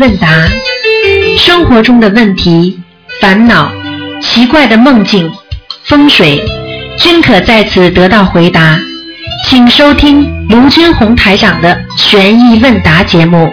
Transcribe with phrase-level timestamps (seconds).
[0.00, 0.48] 问答，
[1.38, 2.80] 生活中的问题、
[3.20, 3.70] 烦恼、
[4.22, 5.30] 奇怪的梦境、
[5.84, 6.42] 风水，
[6.96, 8.80] 均可在此得到回答。
[9.46, 13.52] 请收听卢军红台长的悬疑问答节目。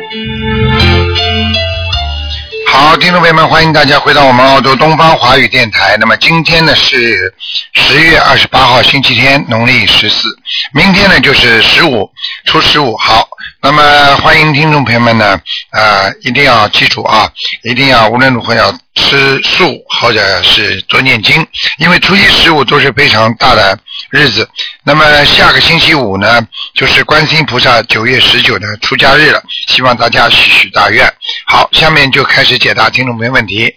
[2.69, 5.97] 好，听众朋友们，欢迎大家回到我们澳洲东方华语电台。
[5.99, 7.33] 那么今天呢是
[7.73, 10.29] 十月二十八号，星期天，农历十四。
[10.73, 12.09] 明天呢就是十五，
[12.45, 12.95] 初十五。
[12.95, 13.27] 好，
[13.59, 17.31] 那么欢迎听众朋友们呢，呃，一定要记住啊，
[17.63, 21.45] 一定要无论如何要吃素或者是多念经，
[21.77, 23.77] 因为初一十五都是非常大的
[24.11, 24.47] 日子。
[24.83, 31.11] 那么下个星期五呢，就是观音菩萨九月十九的出家日了，希望大家许许大愿。
[31.47, 33.75] 好，下面就开始解答听众朋友问题。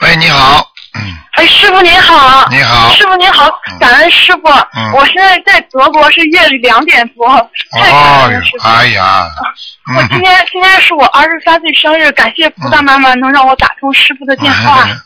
[0.00, 0.69] 喂，你好，
[1.32, 2.48] 哎，师傅您好。
[2.50, 3.48] 你好师傅您好，
[3.78, 4.48] 感恩师傅。
[4.48, 7.48] 嗯我现在在德国，是夜里两点多，哦。
[8.62, 9.28] 哎呀，
[9.96, 15.00] 我今天今天是我二十三岁生日，感谢菩萨妈妈能让我打通师傅的电话，嗯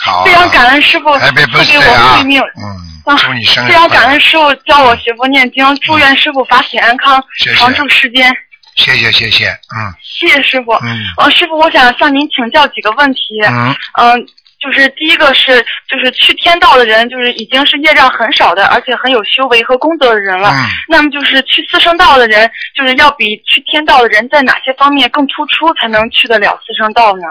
[0.00, 2.40] 好啊，非常感恩师傅赐给我啊，慧命。
[2.40, 8.34] 嗯，祝你生日非常感恩师傅教我学佛念经，祝愿师傅法体安康谢，谢常驻世间。
[8.76, 10.72] 谢谢谢谢，嗯谢谢师傅。
[10.74, 13.18] 嗯呃，师傅，我想向您请教几个问题。
[13.48, 14.26] 嗯嗯，
[14.60, 20.50] 就是第一个是，就是去天道的人，就是已经是业障很少的，而且很有修为和功德的人了。
[20.50, 27.22] 嗯，那么就是去四圣道的人，就是要比去天道的人在哪些方面更突出，才能去得了四圣道呢？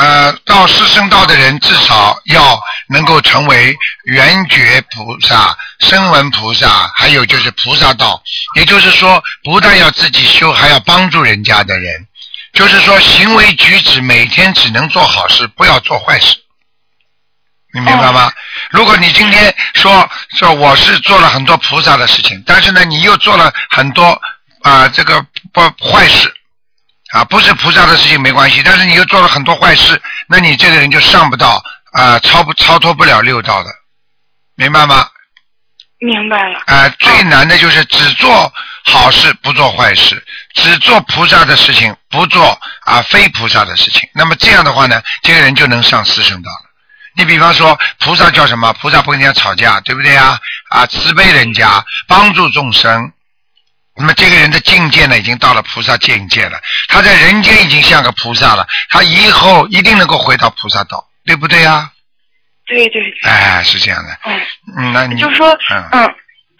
[0.00, 8.22] 呃，到四圣道的人至少要能够成为圆觉菩萨、声闻菩萨，还有就是菩萨道，
[8.56, 12.06] 也就是说，不但要自己修，还要帮助人家的人。
[12.54, 16.36] 就是说，行为举止每天只能做好事，不要做坏事。
[17.72, 18.30] 你明白吗？
[18.70, 24.20] 如果你今天说说我是做了很多菩萨的事情，但是呢，你又做了很多
[24.62, 26.32] 啊、这个不坏事
[27.12, 33.70] 啊，不是菩萨的事情没关系，但是你又做了很多坏事，那你这个人就上不到啊、超不超脱不了六道的，
[34.54, 35.08] 明白吗？
[35.98, 36.60] 明白了。
[36.66, 38.52] 啊、最难的就是只做
[38.84, 40.22] 好事不做坏事，
[40.54, 44.02] 只做菩萨的事情不做啊、非菩萨的事情。
[44.14, 46.71] 那么这样的话呢，这个人就能上四圣道了。
[47.16, 48.72] 你比方说，菩萨叫什么？
[48.74, 50.38] 菩萨不跟人家吵架，对不对啊？
[50.70, 53.12] 啊，慈悲人家，帮助众生。
[53.94, 56.58] 那么这个人的境界呢，已经到了菩萨境界了。
[56.88, 61.90] 他在人间已经像个菩萨了，他以后一定能够回到菩萨道，对不对啊？
[62.66, 63.30] 对对对。
[63.30, 64.18] 哎，是这样的。
[64.24, 64.40] 嗯，
[64.78, 66.14] 嗯，那你就是说，嗯嗯。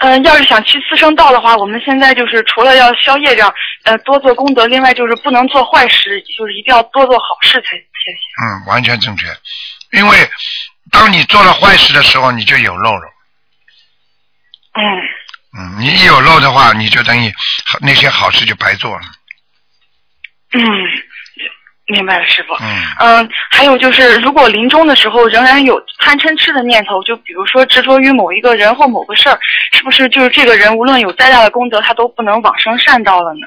[0.05, 3.55] 嗯、要是想去四圣道的话，我们现在就是除了要消业障，
[3.85, 7.85] 呃，多做功德，另外就是不能做坏事，就是一定要多做好事才才行。
[8.43, 9.29] 嗯，完全正确。
[9.93, 10.31] 因为
[10.91, 13.03] 当你做了坏事的时候，你就有漏了。
[14.75, 14.83] 嗯，
[15.59, 17.33] 嗯，你一有漏的话，你就等于
[17.81, 19.03] 那些好事就白做了。
[20.55, 20.63] 嗯，
[21.87, 22.55] 明白了，师傅。
[22.55, 29.39] 嗯嗯，还有就是，如果临终的时候仍然有贪嗔痴的念头，就比如说执着于某一个人或某个事儿，
[29.73, 33.47] 是不是就是这个人无论有再大的功德，他都不能往生善道了呢？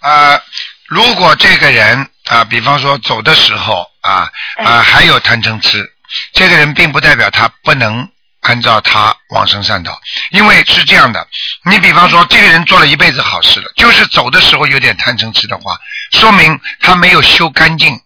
[0.00, 0.40] 呃，
[0.86, 4.30] 如果这个人啊、比方说走的时候啊
[4.64, 5.92] 啊、还有贪嗔痴，
[6.32, 8.08] 这个人并不代表他不能
[8.40, 10.00] 按照他往生善道，
[10.30, 11.26] 因为是这样的，
[11.64, 15.78] 你比方说这个人做了一辈子好事了，就是走的时候有点贪嗔痴的话，
[16.12, 18.00] 说明他没有修干净，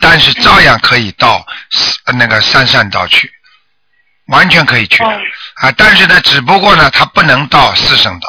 [0.00, 1.46] 但是照样可以到
[2.18, 3.30] 那个三善道去，
[4.26, 5.20] 完全可以去的哦
[5.56, 8.28] 啊，但是呢，只不过呢，他不能到四圣道。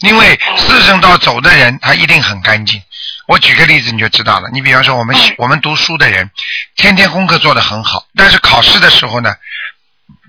[0.00, 2.82] 因为四圣道走的人，他一定很干净。
[3.26, 4.48] 我举个例子你就知道了。
[4.52, 6.30] 你比方说，我们嗯我们读书的人，
[6.76, 9.34] 天天功课做得很好，但是考试的时候呢，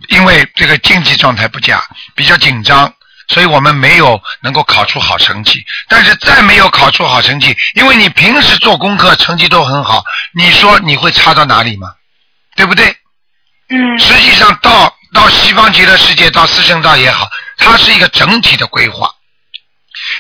[0.10, 1.84] 因为这个竞技状态不佳，
[2.16, 2.94] 比较紧张，
[3.28, 5.64] 所以我们没有能够考出好成绩。
[5.88, 10.04] 但是再没有考出好成绩，因为你平时做功课成绩都很好，
[10.34, 11.94] 你说你会差到哪里吗？
[12.56, 12.96] 对不对？
[13.70, 19.14] 嗯实际上到到西方极乐世界，到四圣道也好，它是一个整体的规划。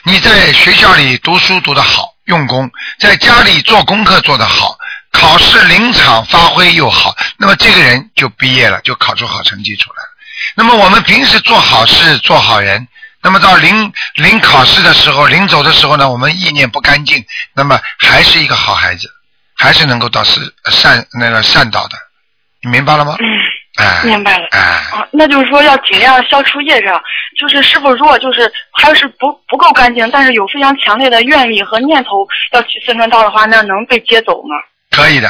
[0.04, 2.70] 你在学校里读书读得好，用功；
[3.00, 4.78] 在家里做功课做得好，
[5.12, 10.10] 考试临场发挥又好，那么这个人就毕业了，就考出好成绩出来了。
[10.56, 12.88] 那么我们平时做好事、做好人，
[13.22, 19.10] 那么到临临考试的时候、临走的时候呢，我们意念不干净，那么还是一个好孩子，
[19.56, 21.98] 还是能够到是善那个善道的，
[22.62, 23.16] 你明白了吗？
[23.20, 23.26] 嗯，
[23.78, 24.48] 哎，明白了。
[24.52, 27.02] 哎，啊，那就是说要尽量消除业障。
[27.40, 32.10] 就是师傅，如果就是还是不不够干净，但是有非常强烈的愿力和念头
[32.52, 34.56] 要去四传道的话，那能被接走吗？
[34.90, 35.30] 可以的，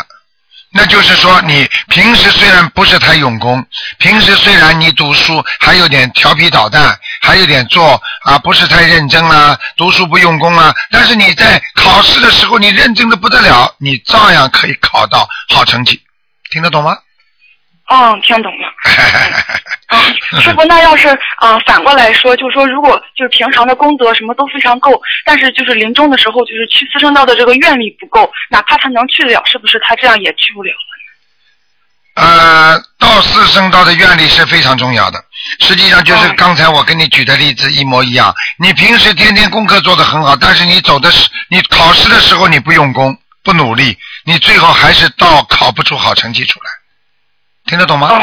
[0.71, 3.65] 那就是说，你平时虽然不是太用功，
[3.97, 16.01] 平时虽然你读书还有点调皮捣蛋，还有点做啊不是太认真啊，读书不用功啊，但是你在考试的时候你认真的不得了，你照样可以考到好成绩，
[16.51, 16.95] 听得懂吗？
[17.89, 18.67] 嗯，听懂了。
[19.89, 21.07] 嗯，师傅，那要是
[21.37, 30.71] 啊、反过来说，就是说，如果就是平常的功德什么都非常够，但是就是临终的时候，就是去四圣道的这个愿力不够，哪怕他能去得了，是不是他这样也去不了？
[32.15, 35.23] 呃，到四圣道的愿力是非常重要的。
[35.59, 38.33] 实际上就是哦刚才我跟你举的例子一模一样。
[38.57, 46.65] 你平时天天功课做得很好，但是你走的是你考试的时候你不用功不努力，你最后还是到考不出好成绩出来。
[47.67, 48.07] 听得懂吗？
[48.07, 48.19] 哦，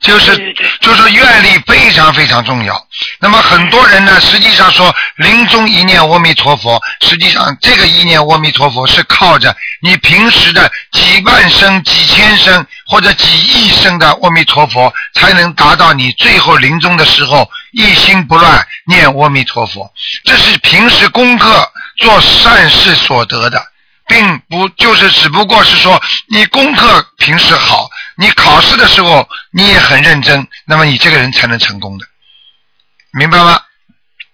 [0.00, 0.36] 就是
[0.80, 2.86] 就是愿力非常非常重要。
[3.20, 19.90] 那么很多人呢，实际上说临终一念阿弥陀佛，实际上这个一念阿弥陀佛是靠着你平时的几万声、几千声或者几亿声的阿弥陀佛，才能达到你最后临终的时候一心不乱念阿弥陀佛。
[20.24, 23.62] 这是平时功课做善事所得的。
[24.06, 25.98] 并不就是只不过是说
[26.28, 32.06] 你功课平时好，你考试的时候你也很认真，那么你这个人才能成功的，
[33.18, 33.60] 明白吗？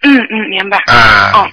[0.03, 0.77] 嗯嗯，明白。
[0.87, 1.51] 啊、嗯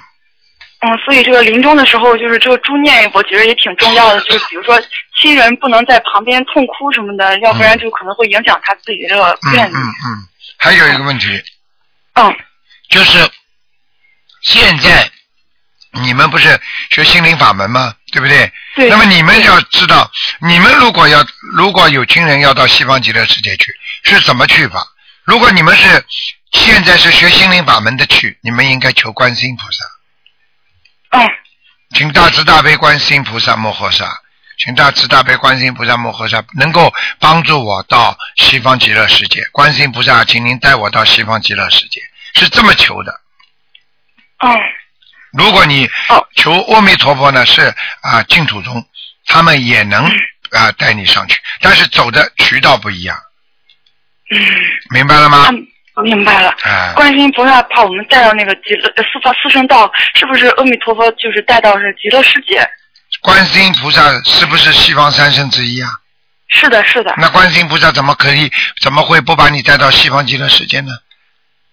[0.81, 4.21] 嗯，所以这个临终的时候，就是这个助念，我觉得也挺重要的。
[4.23, 4.81] 就是比如说
[5.21, 9.75] 亲人不能在旁边痛哭什么的，要不然就可能会影响他自己的这个嗯愿力。
[9.75, 11.43] 嗯嗯，还有一个问题
[12.15, 12.35] 嗯
[12.91, 13.19] 就是
[14.43, 15.11] 现在
[15.93, 17.95] 你们不是学心灵法门吗？
[18.13, 18.53] 对不对？
[18.75, 18.89] 对。
[18.89, 21.27] 那么你们要知道，你们如果要
[21.57, 23.75] 如果有亲人要到西方极乐世界去，
[24.05, 24.87] 是怎么去法？
[25.25, 26.05] 如果你们是
[26.53, 31.19] 现在是学心灵法门的去，你们应该求观世音菩萨。
[31.19, 31.27] 哎
[31.95, 34.21] 请大慈大悲观世音菩萨摩诃萨，
[34.59, 39.43] 请大慈大悲观世音菩萨摩诃萨能够帮助我到西方极乐世界。
[39.53, 42.03] 观世音菩萨，请您带我到西方极乐世界，
[42.35, 43.21] 是这么求的。
[44.41, 44.51] 嗯
[45.33, 48.85] 如果你哦求阿弥陀佛呢，是啊净土宗，
[49.27, 50.05] 他们也能
[50.51, 53.17] 啊带你上去，但是走的渠道不一样，
[54.31, 54.39] 嗯，
[54.91, 55.49] 明白了吗？
[55.51, 55.67] 嗯，
[56.05, 56.55] 明白了。
[56.63, 62.67] 啊，观世音菩萨把我们带到那个极乐呃四方四圣道，是不是阿弥陀佛就是带到是极乐世界？
[63.21, 65.91] 观世音菩萨是不是西方三圣之一啊？
[66.49, 67.15] 是的，是的。
[67.19, 68.51] 那观世音菩萨怎么可以
[68.81, 70.93] 怎么会不把你带到西方极乐世界呢？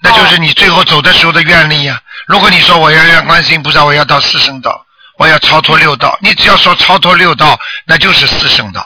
[0.01, 4.85] 那就是你最后走的时候的愿力呀、如果你说我要让观世音菩萨，我要到四圣道，
[5.17, 8.81] 我要超脱六道，你只要说超脱六道，那就是四圣道。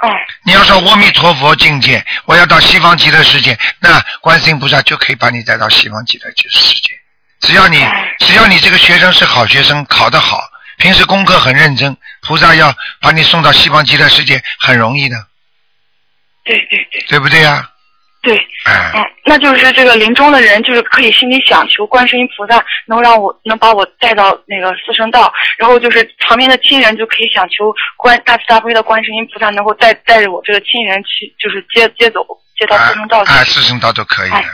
[0.00, 0.10] 哦。
[0.44, 6.90] 你要说阿弥陀佛境界，我要到西方极乐世界，那观世音菩萨就可以把你带到西方极乐世界。
[7.40, 7.84] 只要你
[8.18, 10.40] 只要你这个学生是好学生，考得好，
[10.76, 15.16] 平时功课很认真，菩萨要把你送到西方极乐世界很容易的，
[16.44, 17.02] 对对对。
[17.08, 17.70] 对不对呀、
[18.22, 18.36] 对。
[18.64, 32.20] 哎、嗯，那就是这个临终的人，就是可以心里想求观世音菩萨能让我能把我带到那个四圣道，然后就是旁边的亲人就可以想求观大慈大悲的观世音菩萨能够带带着我这个亲人去，就是接接走
[32.58, 33.32] 接到四圣道去。
[33.32, 34.44] 啊，四圣道就可以的。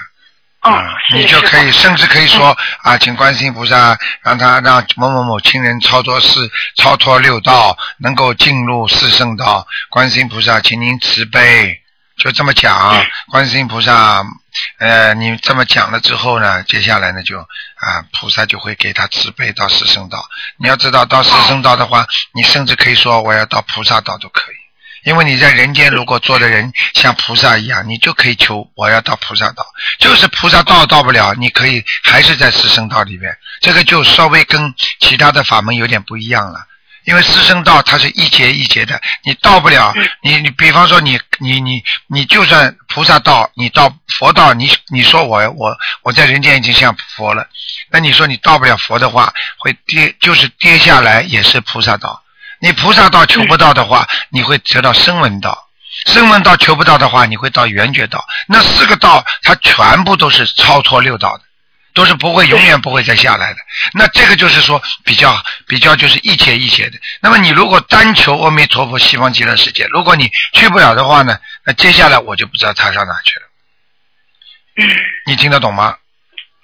[0.66, 9.66] 嗯，啊，是你就可以，甚至可以说啊，请观世音菩萨让他让某某某亲人超脱四超脱六道，能够进入四圣道。
[9.90, 11.78] 观世音菩萨，请您慈悲，
[12.16, 13.04] 就这么讲。
[13.30, 14.24] 观世音菩萨，
[14.78, 20.24] 呃，你这么讲了之后呢，接下来呢就啊，菩萨就会给他慈悲到四圣道。
[20.58, 24.54] 你要知道，到四圣道的话，你甚至可以说我要到菩萨道都可以。
[25.04, 29.66] 因为你在人间如果做的人像菩萨一样，你就可以求我要到菩萨道。
[29.98, 36.66] 就是菩萨道到不了，你可以还是在四圣道里边，这个就稍微跟其他的法门有点不一样了。
[37.04, 47.46] 因为四圣道它是一节一节的，你到不了，你你比方说你你你你就算菩萨道，你到佛道，你你说我我我在人间已经像佛了，
[47.90, 52.22] 那你说你到不了佛的话，会跌就是跌下来也是菩萨道。
[52.60, 55.52] 你菩萨道求不到的话，你会得到声闻道；
[56.06, 58.24] 声闻道求不到的话，你会到缘觉道。
[58.48, 61.42] 那四个道，它全部都是超脱六道的，
[61.94, 63.60] 都是不会永远不会再下来的。
[63.94, 66.98] 那这个就是说比较比较就是一节一节的。
[67.20, 73.46] 那么你如果单求阿弥陀佛西方极乐世界，如果你去不了的话呢，那接下来我就不知道他上哪去了。
[74.76, 74.96] 嗯，
[75.26, 75.96] 你听得懂吗？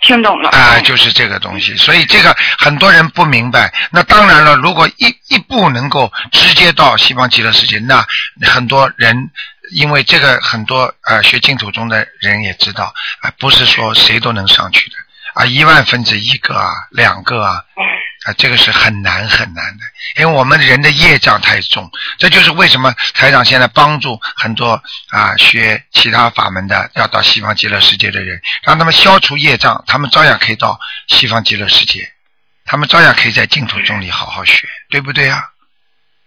[0.02, 0.48] 听懂了。
[0.48, 3.72] 啊、嗯就是这个东西，所以这个很多人不明白。
[3.90, 8.04] 那当然了，如果一一步能够直接到西方极乐世界，那
[8.50, 9.30] 很多人
[9.72, 14.96] 因为这个很多呃学净土宗的人也知道啊、不是说谁都能上去的
[15.40, 17.64] 啊，一万分之一个啊，两个啊，
[18.26, 19.84] 啊，这个是很难很难的，
[20.20, 30.78] 因为我们人的业障太重，这就是为什么台长现在帮助很多啊学其他法门的要到西方极乐世界的人，让他们消除业障，他们照样可以到
[31.08, 32.06] 西方极乐世界，
[32.66, 35.42] 他们照样可以在净土中里好好学，对不对啊、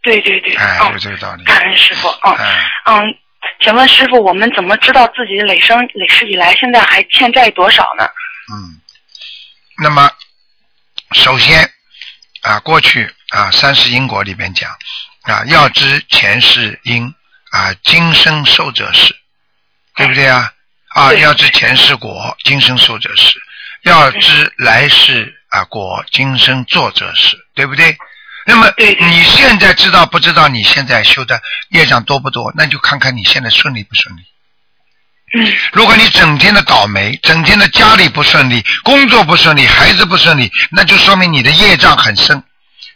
[0.02, 1.44] 对对对，哎，嗯就这个道理。
[1.44, 3.04] 感恩师傅，嗯哎，嗯，
[3.62, 8.10] 请问师傅，我们怎么知道自己累生累世以来现在还欠债多少呢？
[8.52, 8.82] 嗯，
[9.78, 10.12] 那么
[11.14, 11.72] 首先
[12.42, 14.70] 啊，过去啊三世因果里边讲
[15.24, 17.14] 啊，要知前世因
[17.52, 19.16] 啊，今生受者是，
[19.96, 20.52] 对不对啊？
[20.90, 23.40] 啊，要知前世果，今生受者是；
[23.84, 27.98] 要知来世啊果，今生做者是，对不对？
[28.46, 32.52] 那么你现在知道不知道你现在修的业障多不多？
[32.56, 34.22] 那就看看你现在顺利不顺利。
[35.36, 42.44] 嗯 如果你整天的倒霉，整天的家里不顺利，工作不顺利，孩子不顺利，那就说明你的业障很深，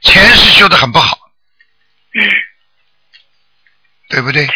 [0.01, 1.17] 前世修的很不好，
[2.13, 2.21] 嗯，
[4.09, 4.47] 对不对？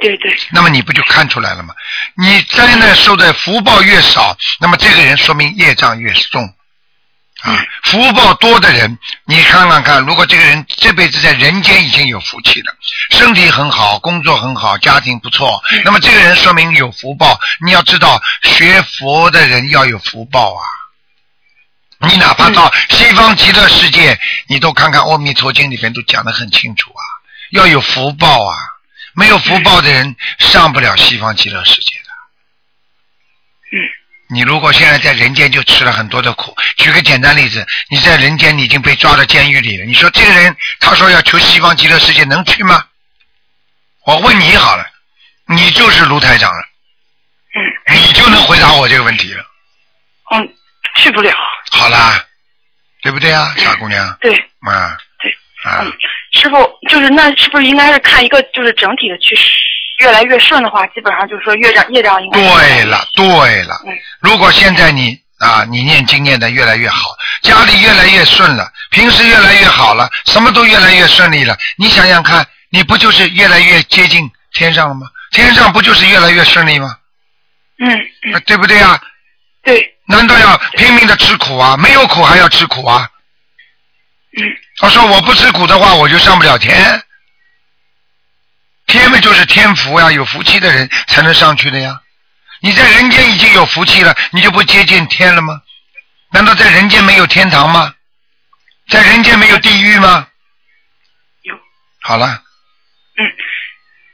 [0.00, 1.74] 对对，那么你不就看出来了吗？
[2.16, 6.52] 你灾难受的福报越少，那么这个人说明业障越重。
[7.42, 12.72] 啊，福报多的人，你看看看，如果这个人这辈子在人间已经有福气了，
[13.10, 17.38] 身体很好，工作很好，家庭不错，那么这个人说明有福报。
[17.64, 20.62] 你要知道，学佛的人要有福报啊。
[22.08, 27.02] 你哪怕到西方极乐世界，你都看看《阿弥陀经》里边都讲得很清楚啊，
[27.50, 28.56] 要有福报啊。
[29.14, 31.96] 没有福报的人上不了西方极乐世界
[34.32, 42.84] 你如果现在在人间就吃了很多的苦，举个简单例子，你在人间你已经被抓到监狱里了，你说这个人他说要求西方极乐世界能去吗？
[44.06, 44.86] 我问你好了，
[45.48, 46.62] 你就是卢台长了，
[47.88, 49.44] 嗯你就能回答我这个问题了。
[50.34, 50.48] 嗯，
[50.96, 51.30] 去不了，
[51.70, 52.24] 好啦，
[53.02, 54.16] 对不对啊，傻姑娘？
[54.20, 55.30] 对啊对，
[55.70, 55.92] 啊嗯，
[56.32, 56.56] 师傅
[56.88, 59.42] 就是那是不是应该是看一个就是整体的趋势，
[60.02, 63.80] 越来越顺的话，基本上就是说业障业障应该对了，对了。
[63.86, 75.06] 嗯如果现在你啊，你念经念的越来越好，家里越来越顺了，平时越来越好了，什么都越来越顺利了，你想想看，你不就是越来越接近天上了吗？
[75.30, 76.96] 天上不就是越来越顺利吗？
[77.78, 79.00] 嗯啊嗯对不对啊？
[79.64, 81.76] 对难道要拼命的吃苦啊？
[81.76, 83.08] 没有苦还要吃苦啊？
[84.36, 84.42] 嗯
[84.78, 87.02] 他说我不吃苦的话，我就上不了天。
[88.92, 91.98] 天嘛就是天福呀，有福气的人才能上去的呀。
[92.60, 95.62] 你在人间已经有福气了，你就不接近天了吗？
[96.30, 97.94] 难道在人间没有天堂吗？
[98.88, 100.28] 在人间没有地狱吗？
[101.40, 101.54] 有
[102.02, 102.51] 好了，嗯。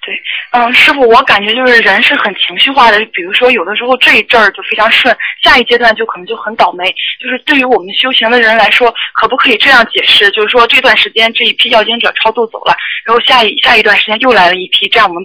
[0.08, 0.22] 对，
[0.52, 6.86] 嗯，师傅，我感觉就是人是很情绪化的，比如说有的时候这一阵儿就非常顺，下一阶段就可能就很倒霉。
[7.20, 10.30] 就是对于我们修行的人来说，可不可以这样解释？
[10.30, 12.74] 就是说这段时间这一批要经者超度走了，
[13.04, 15.22] 然后下一下一段时间又来了一批，这样我们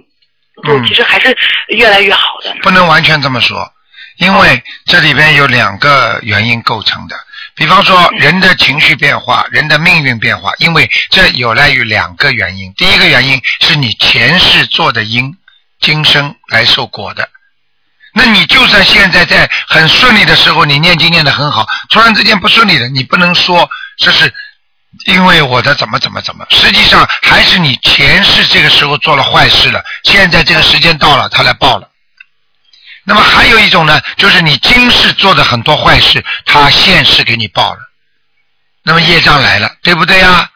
[0.66, 1.34] 就嗯其实还是
[1.70, 2.54] 越来越好的。
[2.62, 3.58] 不能完全这么说，
[4.18, 7.16] 因为这里边有两个原因构成的。
[7.56, 12.74] 比方说，人的情绪变化，人的命运变化，因为这有赖于两个原因。
[12.74, 15.36] 第一个原因是你前世做的因，
[15.80, 17.30] 今生来受果的。
[18.16, 24.34] 那你就算现在在很顺利的时候，你念经念得很好，突然之间不顺利了，你不能说这是
[25.06, 31.90] 因为我的怎么怎么怎么，实际上还是你前世这个时候做了坏事了，现在这个时间到了，他来报了。
[33.06, 37.80] 那么还有一种呢，就是你今世做的很多坏事，他现世给你报了，
[38.84, 40.50] 那么业障来了，对不对呀？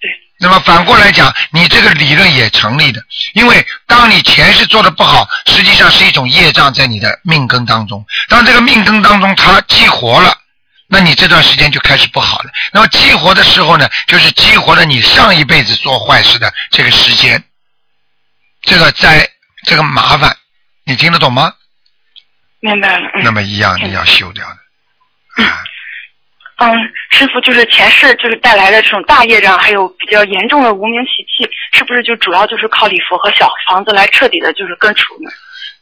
[0.00, 3.00] 对，那么反过来讲，你这个理论也成立的，
[3.34, 8.04] 因为当你前世做的不好，实际上是一种业障在你的命根当中。
[8.28, 10.36] 当这个命根当中它激活了，
[10.88, 12.50] 那你这段时间就开始不好了。
[12.72, 17.44] 那么激活的时候呢，就是激活了你上一辈子做坏事的这个时间，
[18.62, 19.28] 这个灾，
[19.64, 20.36] 这个麻烦，
[20.84, 21.52] 你听得懂吗？
[22.60, 23.08] 明白了。
[23.14, 25.44] 嗯那么一样你要修掉的。
[25.44, 25.62] 啊，
[26.56, 26.74] 嗯，
[27.12, 35.30] 师傅，就是前世就是带来的这种大业障，还有比较严重的无名习气，是不是就主要就是靠礼佛和小房子来彻底的就是根除呢？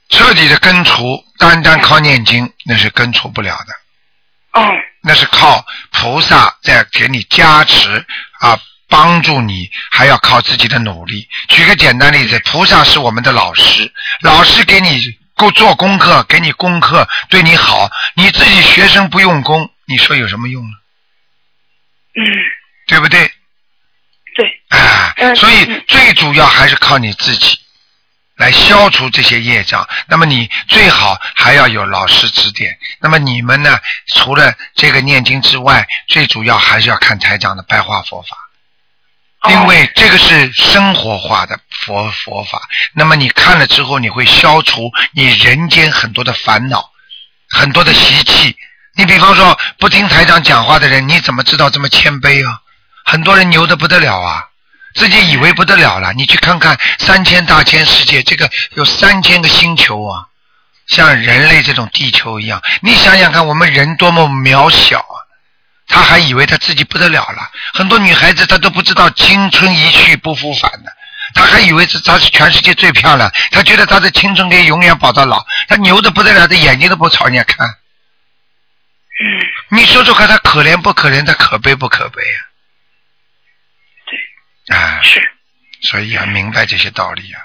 [0.08, 4.60] 彻底的根除，单单靠念经那是根除不了的。
[4.60, 4.62] 嗯
[5.02, 8.04] 那是靠菩萨在给你加持
[8.40, 11.28] 啊，帮助你，还要靠自己的努力。
[11.48, 13.90] 举个简单例子，菩萨是我们的老师，
[14.22, 15.00] 老师给你
[15.36, 20.76] 够做功课，给你功课，对你好，你自己学生不用功，你说有什么用呢？
[22.16, 22.22] 嗯，
[22.88, 23.30] 对不对？
[24.34, 27.60] 对，啊，嗯所以嗯最主要还是靠你自己。
[28.36, 29.88] 来消除这些业障。
[30.08, 32.78] 那么你最好还要有老师指点。
[33.00, 33.78] 那么你们呢？
[34.08, 38.36] 除了这个念经之外，最主要还是要看台长的白话佛法，
[39.50, 42.62] 因为这个是生活化的佛佛法。
[42.94, 46.90] 那么你看了之后，你会消除你人间很多的烦恼，
[47.50, 48.56] 很多的习气。
[48.94, 52.60] 你比方说不听台长讲话的人，你怎么知道这么谦卑啊？
[53.04, 54.44] 很多人牛的不得了啊，
[54.94, 56.12] 自己以为不得了了。
[56.14, 60.26] 你去看看三千大千世界，这个有三千个星球啊，
[60.86, 62.62] 像人类这种地球一样。
[62.80, 65.25] 你想想看，我们人多么渺小啊！
[65.86, 67.50] 他还以为他自己不得了了。
[67.74, 70.92] 很多女孩子她都不知道青春一去不复返的，
[71.34, 75.46] 她还以为是她是全世界最漂亮，她觉得她的青春可以永远保到老。
[75.68, 77.66] 她牛的不得了，的眼睛都不朝人家看。
[79.70, 81.24] 你说说看，他可怜不可怜？
[81.24, 82.38] 他可悲不可悲啊？
[84.66, 85.34] 对，啊，是，
[85.82, 87.40] 所以要明白这些道理啊，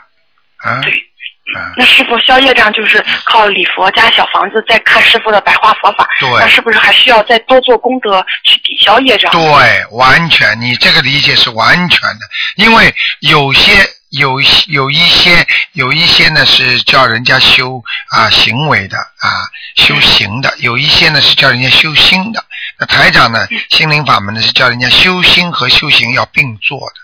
[0.57, 1.10] 啊，对。
[1.55, 6.07] 啊，那师傅消业障就是靠礼佛加小房子，再看师傅的白话佛法。
[6.19, 9.31] 对那是不是还需要再多做功德去抵消业障？
[9.31, 12.19] 对，完全，你这个理解是完全的，
[12.55, 13.73] 因为有些
[14.11, 19.27] 有有一些有一些呢是叫人家修啊行为的啊
[19.75, 22.45] 修行的，有一些呢是叫人家修心的。
[22.79, 26.95] 那台长呢，心灵法门呢是叫人家修心和修行要并做的。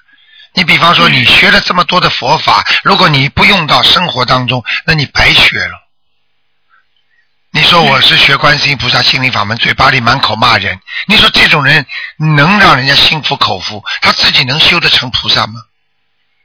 [0.58, 5.88] 你比方说，你学了这么多的佛法，如果你不用到生活当中，那你白学了。
[7.52, 11.86] 你说我是学观世音菩萨心灵法门，嘴巴里满口骂人，你说这种人
[12.18, 13.84] 能让人家心服口服？
[14.02, 15.62] 他自己能修得成菩萨吗？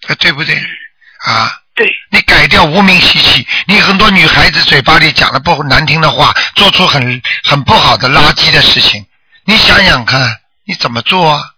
[0.09, 0.63] 呃对不对？
[1.25, 9.07] 啊，对，你改掉无名习气，你很多女孩子嘴巴里讲了不难听的话，做出很很不好的垃圾的事情，
[9.47, 11.52] 你想想看，你怎么做啊？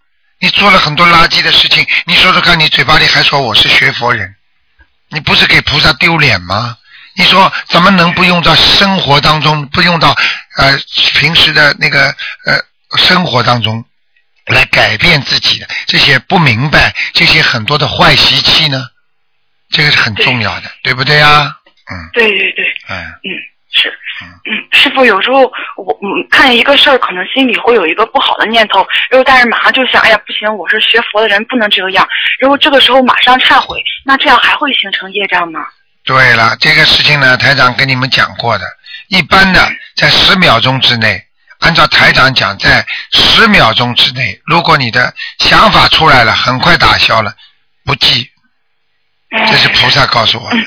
[0.45, 4.35] 你做了很多垃圾的事情，你说说看，你嘴巴里还说我是学佛人，
[5.09, 6.77] 你不是给菩萨丢脸吗？
[7.17, 10.15] 你说怎么能不用到生活当中，不用到
[10.59, 10.79] 呃
[11.15, 12.61] 平时的那个呃
[12.99, 13.87] 生活当中
[14.45, 18.87] 来改变自己的这些不明白这些很多的坏习气呢？
[19.71, 21.57] 这个是很重要的，对不对啊？
[21.91, 23.33] 嗯对对对，嗯嗯，
[23.73, 24.29] 是，嗯，
[24.71, 25.41] 师傅有时候
[25.77, 32.07] 我嗯看见一个事儿，可能心里会有一个不好的念头，然后但是马上就想，哎呀不行，我是学佛的人，不能这样，
[32.39, 35.61] 然后这个时候马上忏悔，那这样还会形成业障吗？
[36.05, 38.65] 对了，这个事情呢，台长跟你们讲过的，
[39.09, 41.21] 一般的在十秒钟之内，
[41.61, 47.35] 按照台长讲，在十秒钟之内，如果你的想法出来了，很快打消了，
[47.85, 48.29] 不记，
[49.49, 50.59] 这是菩萨告诉我的，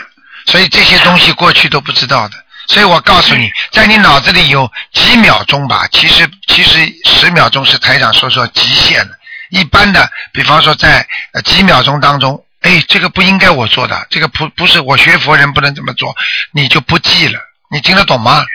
[0.47, 2.35] 所以这些东西过去都不知道的。
[2.67, 9.11] 所以我告诉你，在你脑子里有几秒钟吧，其实其实十秒钟是台长说说极限了。
[9.49, 16.13] 一般的，比方说在呃几秒钟当中，哎，这个不应该我做的，这个不不是我学佛人不能这么做，
[16.51, 17.39] 你就不记了。
[17.71, 18.45] 你听得懂吗？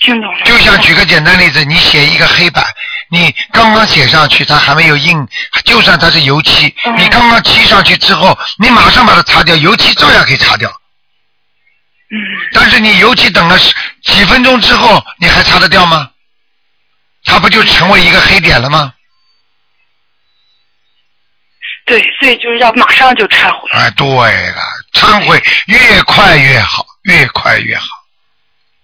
[0.00, 0.44] 听懂了。
[0.44, 2.64] 就像举个简单例子，你写一个黑板，
[3.10, 5.26] 你刚刚写上去，它还没有印，
[5.64, 10.72] 就算它是油漆，嗯你刚刚漆上去之后，你马上把它擦掉，油漆照样可以擦掉。
[12.12, 12.16] 嗯，
[12.52, 16.10] 但是你尤其等了十几分钟之后，你还擦得掉吗？
[17.24, 18.92] 它不就成为一个黑点了吗？
[21.84, 23.68] 对，所以就是要马上就忏悔。
[23.72, 27.86] 哎，对了，忏悔越快越好，越快越好。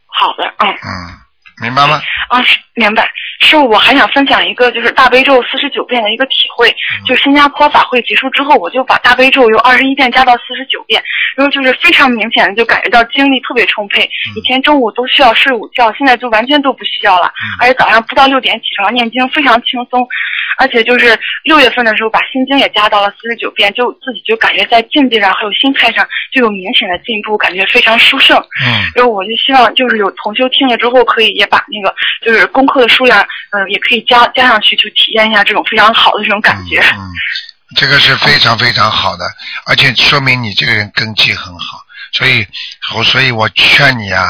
[0.06, 0.68] 好的，嗯。
[0.82, 1.20] 嗯，
[1.62, 2.02] 明白吗？
[2.30, 2.40] 啊，
[2.74, 3.08] 明白。
[3.40, 6.68] 师傅，我还想分享一个就是大悲咒四十九遍的一个体会。
[6.70, 11.02] 嗯就新加坡法会结束之后，我就把大悲咒由二十一遍加到四十九遍，
[11.36, 14.02] 然后就是非常明显的就感觉到精力特别充沛。
[14.04, 17.26] 嗯以前中午都需要睡午觉，现在就完全都不需要了。
[17.26, 20.06] 嗯而且早上不到六点起床念经非常轻松，
[20.58, 28.36] 而且就是六月份的时候把心经也加到了四十九遍，就自己就感觉在境界上还有心态上就有明显的进步，感觉非常殊胜。
[28.66, 31.94] 嗯然后我就希望就是有同修听了之后，可以也把那个
[32.24, 33.20] 就是功课的数量，
[33.52, 36.80] 嗯、也可以加加上去，就体验一下这种非常好的这种感觉。
[36.80, 37.10] 嗯，嗯
[37.76, 39.24] 这个是非常非常好的，
[39.66, 41.78] 而且说明你这个人根基很好，
[42.12, 42.44] 所以
[42.96, 44.24] 我所以我劝你啊，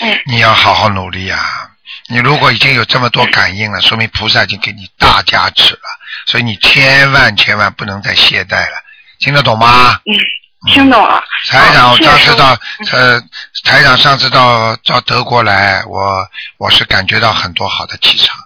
[0.00, 1.69] 嗯你要好好努力啊。
[2.10, 5.80] 你如果已经有这么多感应了，说明菩萨已经给你大加持了，
[6.26, 8.82] 所以你千万千万不能再懈怠了，
[9.20, 10.00] 听得懂吗？
[10.04, 11.22] 嗯，听懂了。
[11.48, 12.58] 台长，啊我上次到
[12.92, 13.20] 呃，
[13.64, 18.36] 台长上次到到德国来，我我是感觉到很多好的气场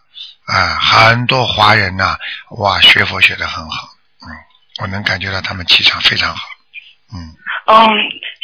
[0.46, 2.18] 啊，很多华人呐、
[2.58, 3.88] 哇，学佛学得很好，
[4.26, 4.28] 嗯，
[4.82, 6.42] 我能感觉到他们气场非常好，
[7.14, 7.30] 嗯，
[7.66, 7.88] 嗯，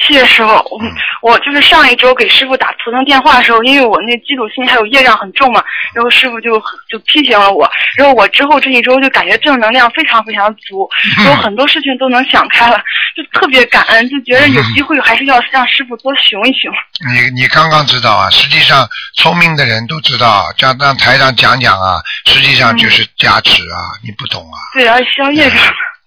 [0.06, 0.48] 谢谢师傅。
[0.50, 0.80] 我
[1.22, 5.62] 我就是上一周给师傅打图腾电话的时候，因为我那嫉妒心还有业障很重嘛，
[5.94, 12.80] 然后师傅就就批评了我，然后我之后这一周就感觉正能量非常非常足，然后很多事情都能想开了，
[13.16, 16.72] 就特别感恩，就觉得有机会还是要让师傅多熊一熊。
[17.12, 24.56] 你你刚刚知道啊，实际上聪明的人都知道，让让台上讲讲啊，实际上就是加持啊，你不懂啊。
[24.74, 25.58] 对啊，消业障。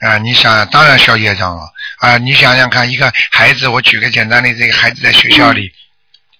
[0.04, 1.63] 啊，你想，当然消业障了
[2.00, 2.18] 啊！
[2.18, 5.72] 你想想看，一个孩子，我举个简单例子，一个孩子在学校里，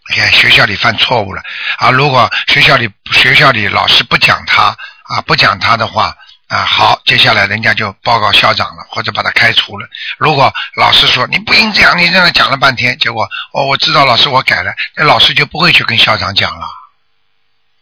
[0.10, 1.42] 哎呀，学校里犯错误了
[1.78, 1.90] 啊！
[1.90, 6.14] 如果学校里学校里老师不讲他啊，不讲他的话
[6.50, 9.88] 啊，好，接下来人家就报告校长了，或者把他开除了。
[10.18, 13.24] 如果老师说你不应这样，你这样讲了半天，结果
[13.54, 16.66] 哦，我知道老师我改了，那老师就不会去跟校长讲了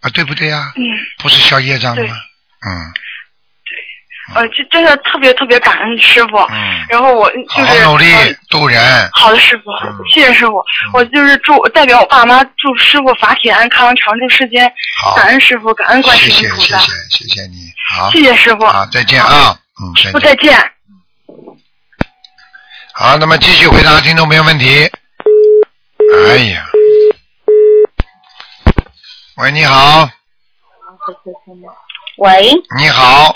[0.01, 0.83] 啊，对不对啊、嗯，
[1.17, 2.15] 不是消业障对吗？
[2.63, 2.93] 嗯
[4.35, 6.37] 呃，就真的特别特别感恩师傅。
[6.37, 8.79] 嗯，然后我就是好努力呃度人。
[9.13, 10.63] 好的，师傅嗯，谢谢师傅。
[10.93, 14.71] 我就是祝代表我爸妈祝师傅法体安康，长驻世间。
[15.01, 16.77] 好，感恩师傅，感恩观世谢谢音菩萨。
[16.77, 18.65] 谢谢谢谢你，好，谢谢师傅。
[18.65, 20.19] 好，再见啊，嗯，再师傅。
[20.19, 20.71] 再见。
[22.93, 24.89] 好，那么继续回答听众朋友问题。
[26.27, 26.65] 哎呀，
[29.37, 30.09] 喂，你好，
[32.17, 33.33] 喂，你好，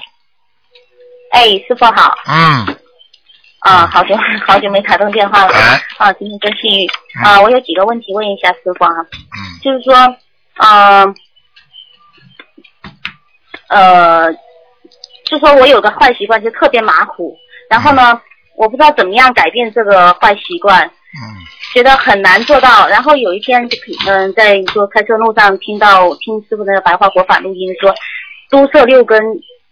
[1.35, 2.77] 哎，师傅好，嗯，
[3.59, 4.15] 啊，好久
[4.47, 6.87] 好久没打通电话了，哎，啊，今天真幸运，
[7.25, 9.93] 啊，我有几个问题问一下师傅啊，嗯，就是说，
[10.57, 11.13] 呃，
[13.67, 14.31] 呃，
[15.25, 17.37] 就说我有个坏习惯，就特别马虎，
[17.69, 18.21] 然后呢，
[18.55, 21.19] 我不知道怎么样改变这个坏习惯，嗯，
[21.73, 22.87] 觉得很难做到。
[22.87, 23.67] 然后有一天，
[24.07, 27.93] 嗯、在说开车路上听到听师傅那个白话国法录音说，
[28.49, 29.21] 都摄六根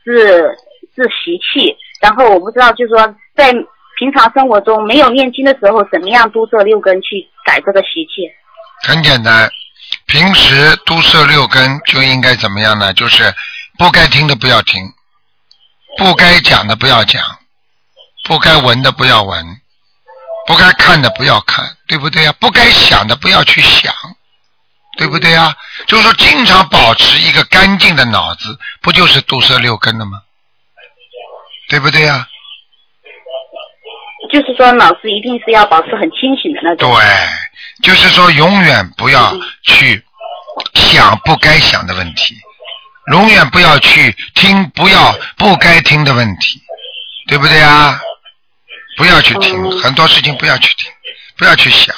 [0.03, 0.53] 治
[0.95, 1.75] 治习气。
[2.01, 3.53] 然后我不知道，就是说在
[3.97, 8.29] 平常生活中没有念经的时候，怎么样都摄六根去改这个习气？
[8.85, 9.49] 很简单，
[10.07, 12.93] 平时都摄六根就应该怎么样呢？
[12.93, 13.33] 就是
[13.77, 14.81] 不该听的不要听，
[15.97, 17.23] 不该讲的不要讲，
[18.27, 19.45] 不该闻的不要闻，
[20.47, 22.33] 不该看的不要看，对不对呀？
[22.39, 23.93] 不该想的不要去想，
[24.97, 25.55] 对不对啊？
[25.87, 30.21] 就是说，经常保持一个干净的脑子，不就是堵塞六根了吗？
[31.73, 32.27] 对不对呀？
[34.31, 36.93] 就是说老师一定是要保持很清醒的那种。
[36.93, 37.03] 对，
[37.81, 40.03] 就是说永远不要去
[40.75, 42.35] 想不该想的问题，
[43.11, 46.61] 永远不要去听不要不该听的问题，
[47.27, 47.99] 对不对啊？
[48.95, 50.91] 不要去听，嗯很多事情不要去听，
[51.39, 51.95] 不要去想，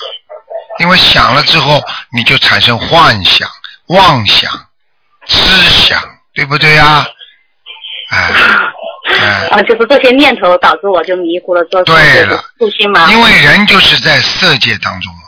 [0.80, 1.84] 因为想了之后
[2.14, 3.46] 你就产生幻想、
[3.88, 4.50] 妄想、
[5.28, 6.02] 思想，
[6.34, 7.06] 对不对啊？
[9.52, 13.10] 啊，就是这些念头导致我就迷糊了，说对了素心嘛。
[13.12, 15.20] 因为人就是在色界当中嘛，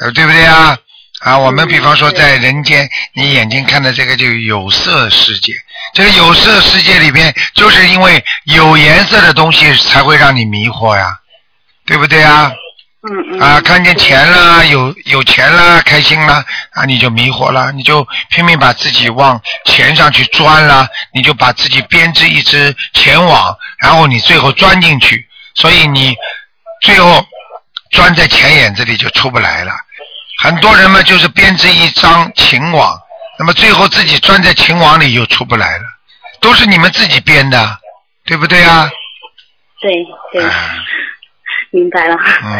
[0.00, 0.76] 呃，对不对啊？
[1.20, 5.52] 啊，我们比方说嗯在人间，你眼睛看的这个就有色世界，
[5.94, 11.18] 这个有色世界里边，就是因为有颜色的东西才会让你迷惑呀，
[11.86, 12.52] 对不对啊？
[13.08, 13.40] 嗯嗯。
[13.40, 26.14] 啊，看见钱啦，有有钱啦，开心啦，啊，你就迷惑了，你就拼命把自己往钱上去钻啦，你就把自己编织一只钱网，然后你最后钻进去，所以你
[26.82, 27.26] 最后
[27.90, 29.72] 钻在钱眼子里就出不来了。
[30.42, 32.98] 很多人嘛，就是编织一张情网，
[33.38, 35.84] 那么最后自己钻在情网里又出不来了，
[36.40, 37.78] 都是你们自己编的，
[38.24, 38.90] 对不对啊？
[39.80, 39.92] 对
[40.32, 40.50] 对，啊
[41.72, 42.16] 明白了。
[42.44, 42.52] 嗯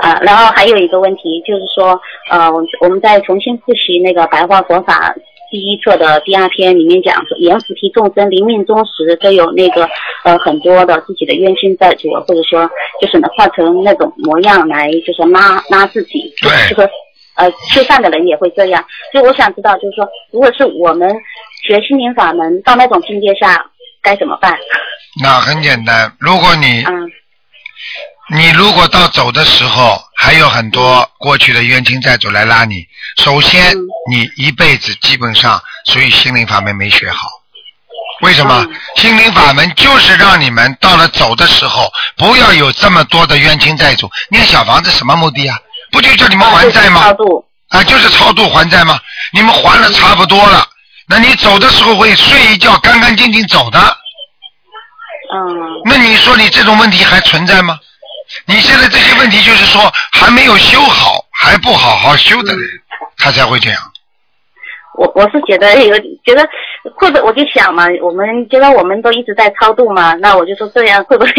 [0.00, 5.14] 啊， 然后还有一个问题就是说，呃，我我们在重新复习那个白话佛法
[5.50, 9.86] 第一册的第二篇里面讲说，阎浮提众生临命终时都有那个
[10.24, 12.68] 呃很多的自己的冤亲债主，或者说
[13.00, 16.88] 就是能化成那种模样来就是拉拉自己，对就说
[17.36, 18.82] 呃吃饭的人也会这样。
[19.12, 21.14] 所以我想知道，就是说，如果是我们
[21.66, 23.64] 学心灵法门到那种境界下
[24.02, 24.56] 该怎么办？
[25.22, 27.10] 那很简单，如果你嗯
[28.34, 32.86] 你如果到走的时候还有很多过去的冤亲债主来拉你，
[33.18, 37.28] 首先嗯你一辈子基本上属于心灵法门没学好。
[38.20, 38.80] 为什么嗯？
[38.96, 44.08] 心灵法门就是让你们到了走的时候，不要有这么多的冤亲债主。
[44.30, 45.58] 念小房子什么目的啊？
[45.90, 47.12] 不就叫你们还债吗
[47.70, 48.98] 啊，就是超度还债吗？
[49.32, 50.64] 你们还了差不多了，
[51.08, 53.98] 那你走的时候会睡一觉，干干净净走的。
[55.34, 57.78] 嗯那你说你这种问题还存在吗？
[58.46, 62.68] 你现在这些问题就是说还没有修好，还不好好修的人，
[63.18, 63.78] 他才会这样。
[64.96, 66.46] 我我是觉得有觉得
[66.96, 71.30] 或者我就想嘛，我们觉得我们都一直在超度嘛，那我就说这样会不会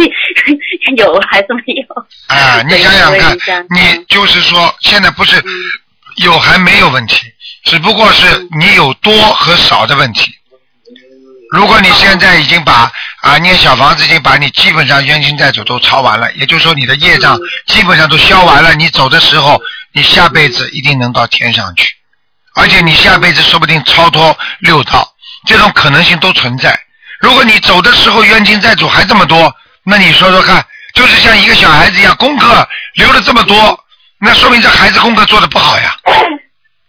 [0.98, 1.96] 有还是没有？
[2.28, 5.42] 啊， 你想想看你就是说现在不是
[6.18, 7.28] 有还没有问题，
[7.64, 8.26] 只不过是
[8.60, 10.32] 你有多和少的问题。
[11.54, 19.62] 如果你现在已经把啊念小房子已经把你基本上冤亲债主都抄完了，也就是说你的业障基本上都消完了，你走的时候，
[19.92, 21.88] 你下辈子一定能到天上去，
[22.56, 25.08] 而且你下辈子说不定超脱六道，
[25.46, 26.76] 这种可能性都存在。
[27.20, 33.80] 如果你走的时候冤亲债主还这么多，那你说说看，就是像一个小孩子一样，功课留了这么多，
[34.20, 35.96] 那说明这孩子功课做的不好呀，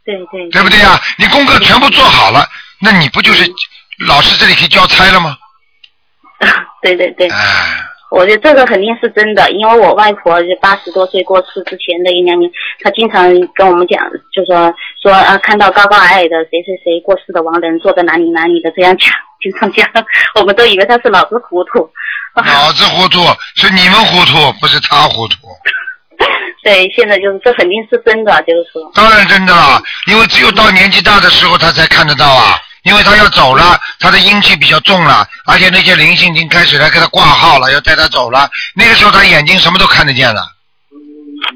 [0.06, 0.98] 对对对不对呀？
[1.18, 2.48] 你功课全部做好了，
[2.80, 3.44] 那你不就是
[4.06, 5.36] 老师这里可以交差了吗？
[6.82, 7.36] 对对对，哎，
[8.10, 12.50] 我觉得这个肯定是真的，因为我外婆就八十多岁过世之前的一两年，
[12.82, 14.02] 她经常跟我们讲，
[14.34, 19.08] 就说说啊，看到高高矮矮的谁谁谁过世的亡人坐在哪里哪里的这样讲，
[19.40, 19.88] 经常讲，
[20.34, 21.90] 我们都以为她是脑子糊涂。
[22.36, 23.20] 脑子糊涂
[23.54, 25.36] 是你们糊涂，不是他糊涂。
[26.64, 40.42] 对，现在就是这肯定是真的，就是说，当然真的了，因为只有到年纪大的时候他才看得到啊，因为他要走了，他的阴气比较重了，而且那些灵性已经开始来给他挂号了，要带他走了，那个时候他眼睛什么都看得见了。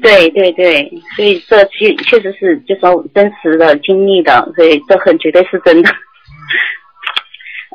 [0.01, 5.89] 对对对，所以这确确实是就说真实的经历的，所以这很绝对是真的。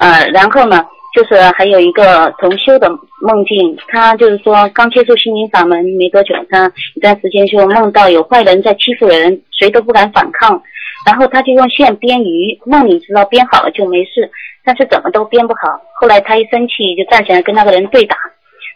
[0.00, 2.88] 呃，然后呢，就是还有一个同修的
[3.20, 10.60] 梦境，他就是说刚接触心灵法门没多久，他一段时间就梦到有坏人在欺负人，谁都不敢反抗，
[11.04, 14.30] 然后他就用线编鱼，梦里知道编好了就没事，
[14.64, 15.60] 但是怎么都编不好。
[16.00, 18.16] 后来他一生气就站起来跟那个人对打，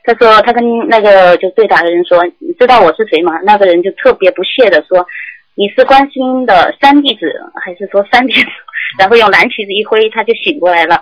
[0.04, 3.38] 他说他跟那个就对打的人说，你知道我是谁吗？
[3.44, 5.06] 那个人就特别不屑的说，
[5.54, 7.32] 你是观世音的三弟子
[7.64, 8.48] 还是说三弟子？
[8.98, 11.00] 然后用蓝旗子一挥，他就醒过来了。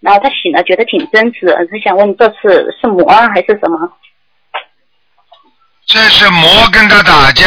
[0.00, 3.92] 然后他醒了，觉得挺真实，他想问这次是魔还是什么？
[5.86, 7.44] 这是魔跟他打架，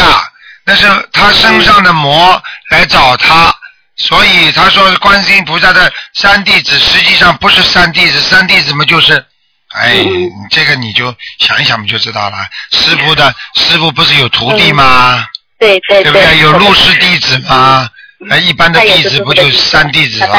[0.65, 3.53] 那是他身上的魔来找他，
[3.97, 9.25] 所以他说观世音菩萨的三弟子实际上不是三弟子，三弟子嘛就是，
[9.73, 12.37] 哎，嗯这个你就想一想不就知道了。
[12.71, 15.25] 师傅的师傅不是有徒弟吗？
[15.59, 16.39] 对对对不对？
[16.39, 17.89] 有入室弟子吗？
[18.19, 20.37] 那一般的弟子不就是三弟子吗？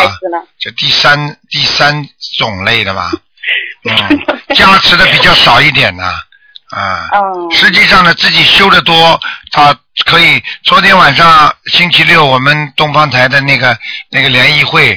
[0.58, 2.08] 就第三第三
[2.38, 3.10] 种类的嘛，
[3.90, 6.14] 嗯，加持的比较少一点呢，啊。
[6.72, 10.42] 哦，实际上呢，自己修的多，他可以。
[10.64, 13.78] 昨天晚上星期六，我们东方台的那个
[14.10, 14.94] 那个联谊会，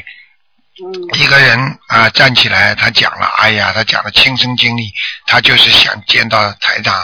[0.84, 4.94] 嗯一个人啊站起来，他讲了，哎呀，他讲了亲身经历，
[5.26, 7.02] 他就是想见到台长，啊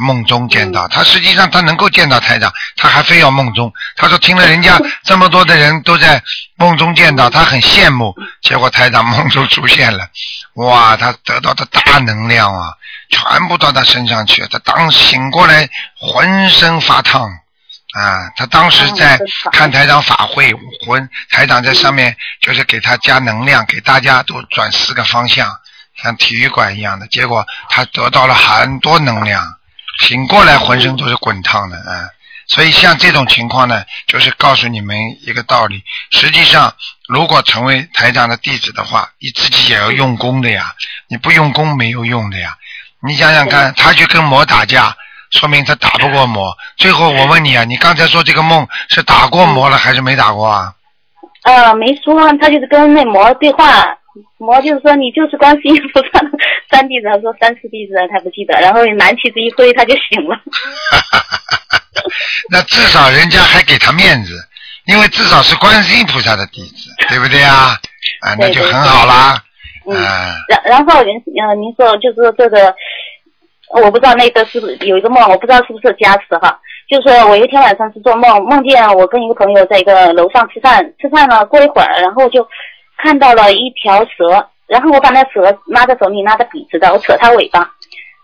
[0.00, 0.88] 梦中见到。
[0.88, 3.72] 他实际上他能够见到台长，他还非要梦中。
[3.96, 6.22] 他说听了人家这么多的人都在
[6.56, 8.14] 梦中见到，他很羡慕。
[8.42, 10.06] 结果台长梦中出现了，
[10.54, 12.68] 哇，他得到的大能量啊，
[13.10, 14.46] 全部到他身上去。
[14.50, 17.30] 他当醒过来，浑身发烫。
[17.94, 19.20] 啊，他当时在
[19.52, 20.52] 看台长法会，
[20.84, 25.48] 魂台长在上面就是给他加能量，给大家都转四个方向，
[26.02, 27.06] 像体育馆一样的。
[27.06, 29.44] 结果他得到了很多能量，
[30.00, 32.08] 醒过来浑身都是滚烫的啊。
[32.46, 36.74] 所以像这种情况呢，就是告诉你们一个道理：实际上，
[37.08, 40.74] 如果成为台长的弟子的话，你自己也要用功的呀。
[41.08, 42.54] 你不用功没有用的呀。
[43.00, 44.94] 你想想看，他去跟魔打架，
[45.30, 46.54] 说明他打不过魔。
[46.76, 50.74] 最后我问你啊，你刚才说这个梦是打过魔了还是没打过啊？
[51.44, 53.86] 呃，没说，他就是跟那魔对话，
[54.38, 56.30] 魔就是说你就是观世音菩萨的
[56.70, 60.36] 三弟子，他说三四弟子他不记得，然后蓝旗子一挥他就醒了。
[62.50, 64.34] 那至少人家还给他面子，
[64.86, 67.76] 因为至少是观世音菩萨的弟子，对不对啊？
[68.20, 69.42] 啊，那就很好啦。
[69.86, 72.74] 嗯啊，然然后您呃您说就是说这个，
[73.82, 76.60] 我不知道那个是不是有一个梦，我不知道是不是加持哈。
[76.88, 82.46] 就是说我有一天晚上是做梦，梦见我跟一个朋友在一个楼上吃饭，吃饭呢过一会儿，然后就
[83.04, 87.70] 看到了一条蛇，然后我把那蛇拉在手里，拉着笔直的，我扯它尾巴，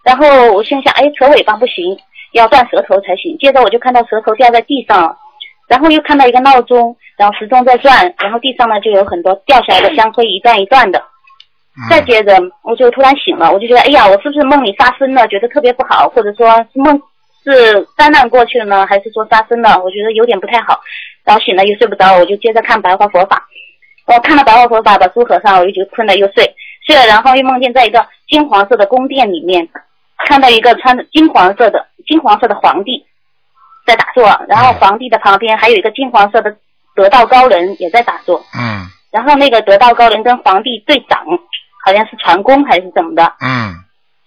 [0.02, 1.94] 然后我心想，哎，扯尾巴不行，
[2.32, 3.36] 要断舌头才行。
[3.36, 5.14] 接着我就看到舌头掉在地上，
[5.68, 10.98] 然后又看到一个闹钟，然后时钟在转，然后地上呢就有很多掉下来的香灰，一段一段的。
[10.98, 16.98] 嗯再接着，我就突然醒了，我就觉得，哎呀，我是不是梦里杀生了，觉得特别不好，或者说是梦
[17.44, 19.78] 是灾难过去了呢，还是说杀生了？
[19.84, 20.80] 我觉得有点不太好。
[21.22, 23.46] 然后醒了又睡不着，我就接着看白话佛法。
[24.14, 26.54] 我看到白话佛法，把书合上，我就觉得困了又睡，
[26.86, 29.68] 睡了，然后又梦见在一个金黄色的宫殿里面，
[30.26, 33.06] 看到一个穿着金黄色的金黄色的皇帝
[33.86, 36.56] 在打坐，然后皇帝的旁边还有一个金黄色的
[36.94, 38.86] 得道高人也在打坐，嗯。
[39.10, 41.24] 然后那个得道高人跟皇帝对掌，
[41.84, 43.74] 好像是传功还是怎么的，嗯，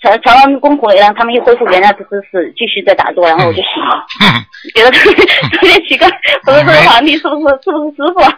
[0.04, 6.08] 传传完功回来，他们又恢复原来的姿势，继续在打坐，然后我就醒了，哼觉得特别特别奇怪，
[6.46, 8.36] 我说这个皇帝是不是是不是师傅啊？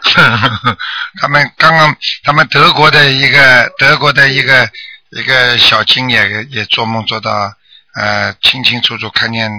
[1.20, 4.68] 他们刚刚，他们德国的一个德国的一个
[5.10, 7.30] 一个小青也也做梦做到，
[7.96, 9.50] 呃，清清楚楚看见，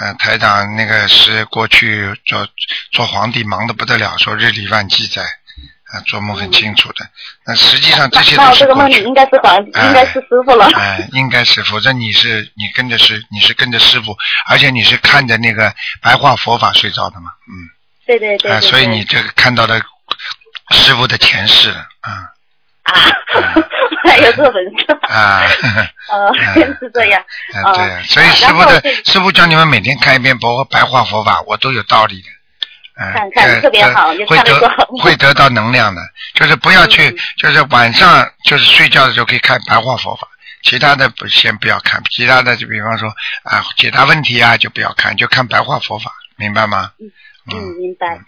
[0.00, 2.48] 呃，台长那个是过去做
[2.92, 5.22] 做皇帝忙得不得了，说日理万机在，
[5.92, 7.06] 啊、做梦很清楚的。
[7.46, 9.14] 那实际上这些都那我是过去这个梦里应。
[9.14, 10.70] 该是皇，哎应该是师傅了。
[10.74, 14.16] 哎，应该是，否则你是你跟着是你是跟着师傅，
[14.48, 17.68] 而且你是看着那个白话佛法睡着的嘛，嗯。
[18.04, 19.80] 对对对啊，所以你这个看到的
[20.70, 22.10] 师傅的前世了，啊
[22.82, 22.94] 啊，
[24.04, 25.42] 还有这本事，啊，
[26.10, 27.22] 呃，嗯 是这样。
[27.54, 32.28] 啊对，啊所以师傅的师傅教你们每天看一遍白白话佛法，我都有道理的。
[32.94, 36.02] 嗯，看看呃特别好就会得看得多会得到能量的，
[36.34, 40.28] 就是不要去嗯，就是晚上就是睡觉的时候可以看白话佛法，
[40.62, 43.08] 其他的不先不要看，其他的就比方说
[43.44, 46.90] 啊解答问题啊就不要看，就看白话佛法，明白吗？
[47.52, 48.20] 嗯，明白。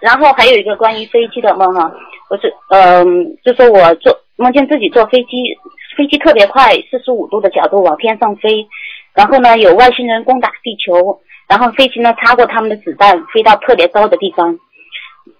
[0.00, 1.90] 然后还有一个关于飞机的梦哈，
[2.28, 5.58] 我是嗯、就说我坐梦见自己坐飞机，
[5.96, 8.68] 飞机特别快，四十五度的角度往天上飞，
[9.12, 14.56] 然后呢有外星人攻打地球，然后飞机呢擦过他们的子弹，飞到特别高的地方。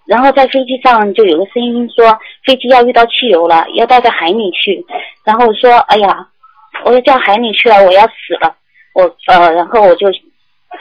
[0.06, 4.84] 然后在飞机上就有个声音说，飞机要遇到汽油了，要掉到海里去。
[5.24, 6.26] 然后我说，哎呀，
[6.84, 8.56] 我要掉海里去了，我要死了。
[8.92, 10.08] 我呃，然后我就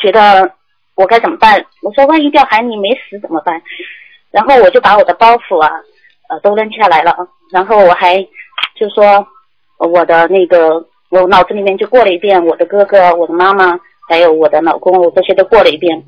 [0.01, 0.51] 觉得
[0.95, 1.63] 我该怎么办？
[1.83, 3.61] 我说万一掉海里没死怎么办？
[4.31, 5.69] 然后我就把我的包袱啊，
[6.29, 7.15] 呃，都扔下来了。
[7.53, 8.19] 然后我还
[8.75, 9.27] 就说
[9.77, 16.03] 我的那个，我脑子里面就过了一遍我的哥哥、我的妈妈，还有我的老公，我这些都过了一遍，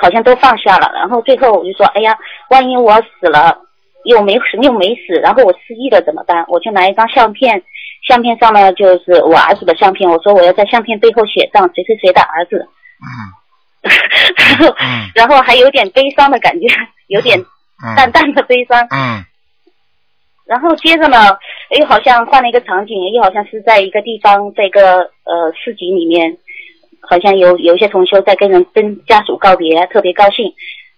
[0.00, 0.92] 好像都放下了。
[0.94, 2.16] 然后最后我就说，哎呀，
[2.50, 3.58] 万一我死了。
[4.04, 6.44] 又没死又没死，然后我失忆了怎么办？
[6.48, 7.62] 我就拿一张相片，
[8.08, 12.66] 相片上呢就是我儿子的相片，我说我要在相片背后写上谁谁谁的儿子，
[12.98, 13.06] 嗯
[14.36, 16.66] 然后、嗯 然后还有点悲伤的感觉，
[17.06, 18.80] 有点嗯淡淡的悲伤。
[18.90, 19.22] 嗯
[20.46, 21.38] 然后接着呢，
[21.78, 26.38] 又好像换了一个场景，又好像是在一个地方，在一个呃市集里面，
[27.08, 30.52] 好像有有一些同修在跟人跟家属告别，特别高兴。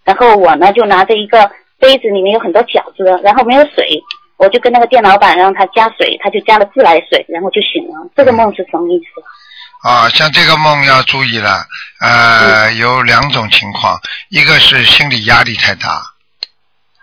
[0.04, 4.02] 然后我呢就拿着一个杯子，里面有很多饺子，然后没有水，
[4.36, 8.10] 我就跟那个店老板让他加水，他就加了自来水，然后就醒了。
[8.14, 9.88] 这个梦是什么意思？
[9.88, 11.66] 啊，像这个梦要注意了，
[12.00, 16.02] 呃，有两种情况，一个是心理压力太大，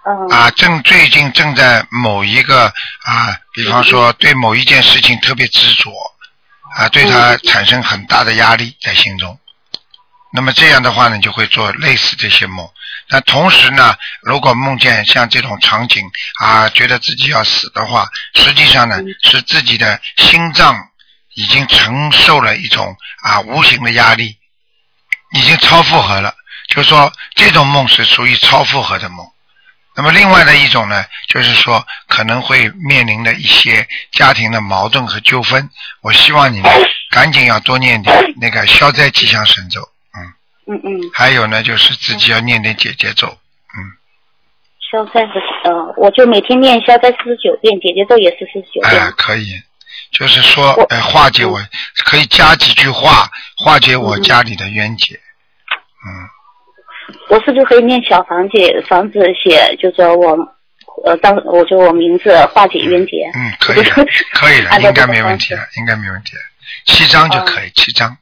[0.03, 5.91] 嗯啊，正最近正在某一个啊，比方说对某一件事情特别执着，
[6.75, 9.37] 啊，对他产生很大的压力在心中。
[10.33, 12.69] 那么这样的话呢，就会做类似这些梦。
[13.09, 20.77] 那同时呢，如果梦见像这种场景啊，觉得自己要死的话，实际上呢是自己的心脏
[21.33, 24.37] 已经承受了一种啊无形的压力，
[25.33, 26.33] 已经超负荷了。
[26.69, 29.30] 就是说，这种梦是属于超负荷的梦。
[30.01, 35.69] 那么另外的一种呢，就是说可能会面临的一些家庭的矛盾和纠纷。
[36.01, 36.71] 我希望你们
[37.11, 39.79] 赶紧要多念点那个消灾吉祥神咒，
[40.17, 43.77] 嗯，嗯嗯，还有呢就是自己要念点姐姐咒，嗯，
[44.89, 49.13] 消灾和呃，我就每天念消灾四十九遍，姐姐咒也是四十九哎、遍。
[49.15, 49.61] 可以，
[50.11, 51.61] 就是说哎，呃，化解我，
[52.05, 53.29] 可以加几句话，
[53.63, 56.09] 化解我家里的冤结，嗯，
[57.29, 60.35] 我是不是可以念小房子房子写，就说我
[61.05, 63.29] 呃当我就我名字化解冤结？
[63.33, 63.91] 嗯，可以的，
[64.33, 66.41] 可以的，应该没问题的，应该没问题的，
[66.85, 68.17] 七张就可以，七张，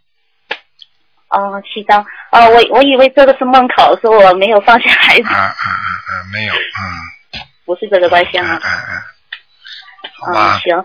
[1.29, 2.05] 哦，七张。
[2.31, 8.45] 哦，我我以为这个是梦考，说我没有放下孩子，啊啊啊啊，没有，嗯，不是这个关系啊。
[8.45, 8.61] 嗯
[10.27, 10.83] 嗯行嗯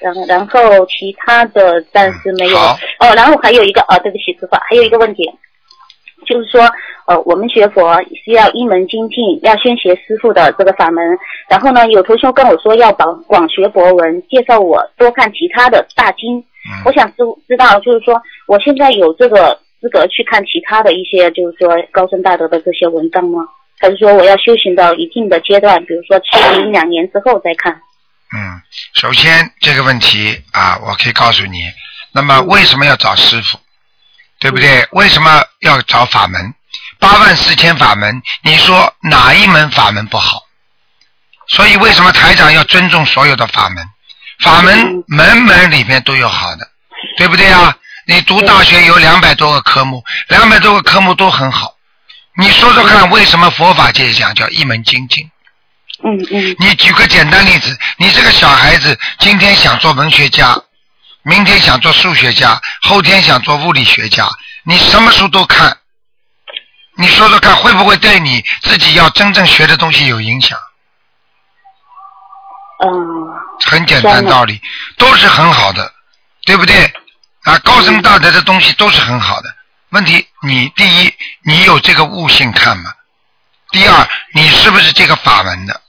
[0.00, 2.58] 然后然后其他的暂时没有。
[2.58, 5.24] 好哦，然后还有一个哦，对不起，师傅，还有一个问题，
[6.26, 6.60] 就是说，
[7.06, 11.02] 呃，我们学佛是要一门精进，要先学师傅的这个法门。
[11.48, 16.44] 然后呢，有同学跟我说要广广学博文，介绍我多看其他的大经。
[16.84, 23.40] 我嗯，想知知道，就是说，我现在有这个资格去看其他的一些，就是说高深大德的这些文章吗？
[23.78, 27.72] 还是说我要修行到一定的阶段，比如说七一两年之后再看？
[27.72, 28.60] 嗯，
[28.94, 31.58] 首先这个问题啊，我可以告诉你，
[32.12, 33.58] 那么为什么要找师傅，
[34.40, 34.66] 对不对？
[34.90, 36.52] 为什么要找法门？
[36.98, 40.42] 八万四千法门，你说哪一门法门不好？
[41.48, 43.88] 所以为什么台长要尊重所有的法门？
[44.40, 46.68] 法门门门里面都有好的，
[47.16, 47.76] 对不对啊？
[48.06, 51.74] 你读大学有两百多个科目，两百多个科目都很好，
[52.36, 55.30] 你说说看，为什么佛法界讲叫一门精进？
[56.04, 60.56] 嗯嗯你举个简单例子，你这个小孩子今天想做文学家，
[61.22, 64.28] 明天想做数学家，后天想做物理学家，
[64.64, 65.78] 你什么书都看，
[66.96, 70.58] 你说说看，会不会对你自己要真正学的东西有影响？
[72.84, 72.90] 嗯
[73.64, 74.60] 很简单道理，
[74.98, 75.92] 都是很好的，
[76.44, 76.92] 对不对？
[77.44, 79.54] 啊，高僧大德的东西都是很好的。
[79.90, 82.92] 问题，你第一，你有这个悟性看吗？
[83.70, 85.80] 第二，你是不是这个法门的？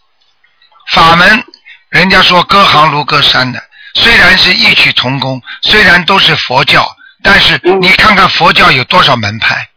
[0.91, 1.43] 法门，
[1.89, 3.61] 人家说隔行如隔山的，
[3.95, 9.69] 虽然是异曲同工，虽然都是佛教，但是嗯你看看佛教有多少门派，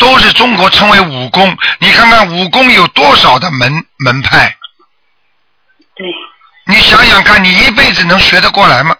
[0.00, 4.56] 都是中国称为武功，你看看武功有多少的门门派？
[5.94, 6.08] 对，
[6.66, 8.96] 你想想看，你一辈子能学得过来吗？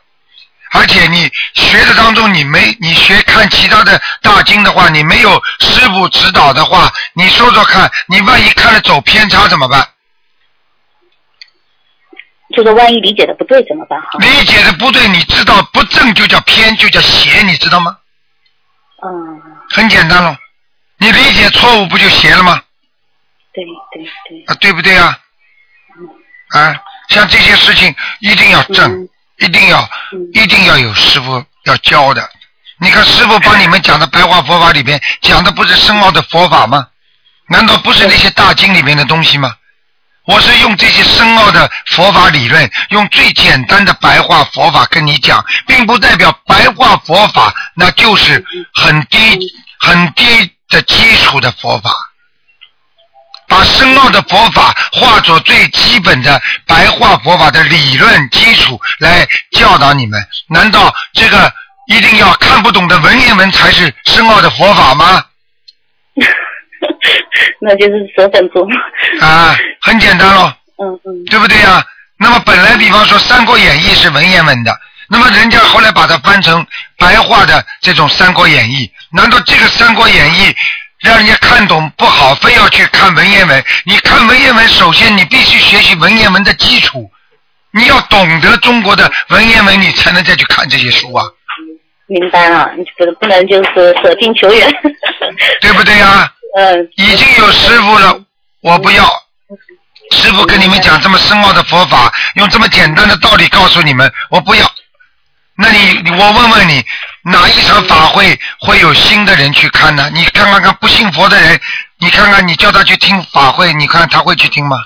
[0.72, 9.84] 而且你学的当中，你没你学看其他的大经的话，你没有师傅指导的话，你说说看，你万一看了走偏差怎么办？
[12.54, 14.00] 就是万一理解的不对怎么办？
[14.02, 17.96] 哈，理解的不对，你知道不正就叫偏，就叫邪，你知道吗？
[19.02, 19.40] 嗯，
[19.70, 20.36] 很简单了，
[21.00, 22.62] 你理解错误不就邪了吗？
[23.52, 25.18] 对对对，啊，对不对啊？
[26.50, 29.80] 啊，像这些事情一定要正，嗯一定要
[30.12, 32.28] 嗯一定要有师傅要教的。
[32.78, 36.86] 你看师傅帮你们讲的白话佛法里边讲的不是深奥的佛法吗？
[37.48, 39.54] 难道不是那些大经里面的东西吗？
[40.26, 48.44] 我是用这些深奥的佛法理论，用最简单的白话佛法跟你讲，并不代表白话佛法那就是
[48.74, 49.18] 很低
[49.80, 51.90] 很低的基础的佛法。
[53.48, 61.52] 把深奥的佛法化作最基本的白话佛法的理论基础来教导你们，难道这个
[61.88, 65.24] 一定要看不懂的文言文才是深奥的佛法吗？
[67.60, 68.76] 那就是舍本逐末。
[69.20, 70.52] 啊，很简单咯，
[70.82, 71.84] 嗯嗯对不对呀、
[72.18, 74.72] 那么本来比方说《三国演义》是文言文的，
[75.08, 76.66] 那么人家后来把它翻成
[76.98, 80.46] 白话的这种《三国演义》，难道这个《三国演义》
[81.00, 83.64] 让人家看懂不好，非要去看文言文？
[83.84, 87.10] 你看文言文，首先你必须学习文言文的基础，
[87.72, 91.24] 你要懂得中国的文言文，你才能再去看这些书啊，
[92.06, 94.70] 明白了，你不不能就是舍近求远。
[95.60, 98.20] 对不对呀、嗯，已经有师傅了，
[98.62, 99.04] 我不要。
[100.12, 104.70] 师傅跟你们讲这么深奥的佛法，用这么简单的道理告诉你们，我不要。
[105.56, 106.84] 那你你我问问你，
[107.22, 110.10] 哪一场法会会有新的人去看呢？
[110.12, 111.60] 你看看看不信佛的人，
[111.98, 114.76] 你看看你叫他去听法会，你看他会去听吗？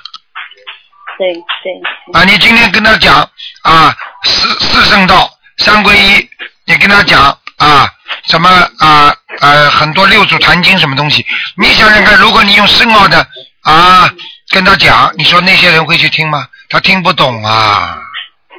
[1.17, 3.29] 对对，啊，你今天跟他讲
[3.63, 6.29] 啊，四四圣道、三归一，
[6.65, 7.89] 你跟他讲啊，
[8.27, 11.25] 什么啊呃很多六祖坛经什么东西，
[11.57, 13.27] 你想想看，如果你用深奥的
[13.63, 14.11] 啊
[14.51, 16.47] 跟他讲，你说那些人会去听吗？
[16.69, 17.99] 他听不懂啊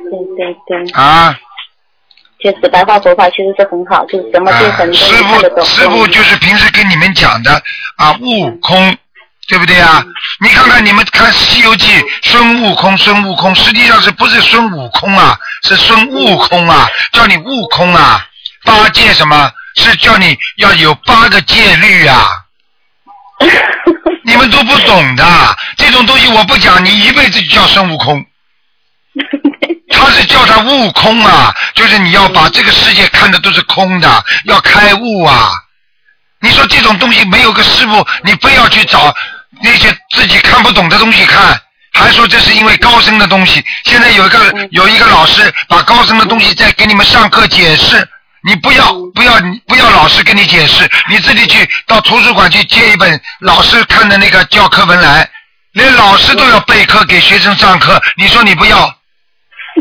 [0.09, 1.35] 对对对，啊
[2.39, 4.75] 确实白话佛法其实是很好，就是什么对啊！
[4.77, 5.59] 很多师人看得懂。
[5.59, 7.61] 傅师傅就是平时跟你们讲的
[7.97, 8.97] 啊悟空。
[9.47, 10.03] 对不对啊？
[10.41, 11.85] 你看看你们看《西游记》，
[12.23, 15.37] 孙悟空，孙悟空，实际上是不是孙悟空啊？
[15.61, 18.25] 是孙悟空啊，叫你悟空啊。
[18.63, 19.51] 八戒什么？
[19.75, 22.27] 是叫你要有八个戒律啊。
[24.23, 28.25] 你们都不懂的，这种东西我不讲，你一辈子就叫孙悟空。
[29.91, 35.51] 他是叫他悟空啊，就是你要把这个世界看的都是空的，要开悟啊。
[36.41, 39.13] 你说这种东西没有个师傅，你非要去找
[39.61, 41.59] 那些自己看不懂的东西看，
[41.93, 43.63] 还说这是因为高深的东西。
[43.83, 48.07] 现在有一个有一个老师把高深的东西在给你们上课解释，
[48.45, 49.33] 你不要不要
[49.67, 55.27] 不要老师跟你解释，你自己去到图书馆去借一本老师看的那个教科文来，
[55.73, 58.95] 连老师都要备课给学生上课，你说你不要？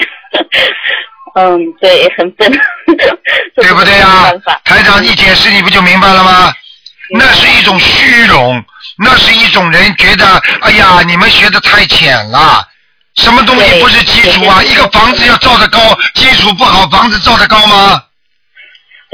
[1.37, 2.51] 嗯，对，很笨，
[3.57, 4.33] 对不对呀、
[4.65, 6.53] 台长一解释你不就明白了吗？
[7.11, 8.65] 那是一种虚荣，
[8.97, 12.67] 那是一种人觉得，哎呀，你们学的太浅了。
[13.17, 14.62] 什么东西不是基础啊？
[14.62, 15.79] 一个房子要造得高，
[16.15, 18.03] 基础不好，房子造得高吗？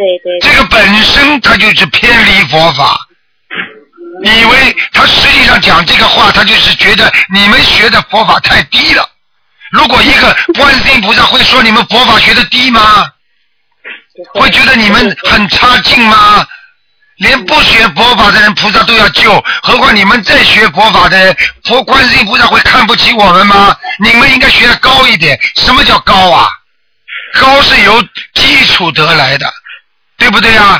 [0.00, 3.06] 对对这个本身他就是偏离佛法。
[4.22, 9.06] 以为他实际上讲这个话，他就是觉得你们学的佛法太低了。
[9.72, 13.06] 如果一个观世音菩萨会说你们佛法学的低吗？
[14.34, 16.46] 会觉得你们很差劲吗？
[17.16, 19.32] 连不学佛法的人，菩萨都要救，
[19.62, 23.76] 何况你们在学佛法的人，佛观世音菩萨会看不起我们吗？
[24.02, 25.38] 你们应该学的高一点。
[25.56, 26.48] 什么叫高啊？
[27.34, 28.02] 高是由
[28.34, 29.46] 基础得来的，
[30.20, 30.78] 对不对啊？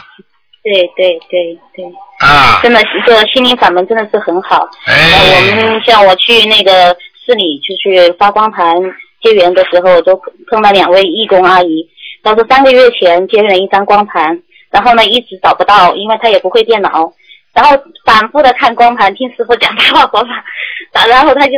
[0.62, 1.84] 对对对对，
[2.18, 4.68] 啊，真的是这个心灵法门真的是很好。
[4.86, 8.76] 呃，我哎，们像我去那个市里就去发光盘
[9.22, 10.14] 结缘的时候，都
[10.51, 11.88] 碰到两位义工阿姨，
[12.22, 17.11] 她说三个月前结缘了一张光盘，然后呢一直找不到，因为她也不会电脑，
[17.55, 17.74] 然后
[18.05, 20.45] 反复的看光盘，听师傅讲大话佛法，
[20.93, 21.55] 打然后她就。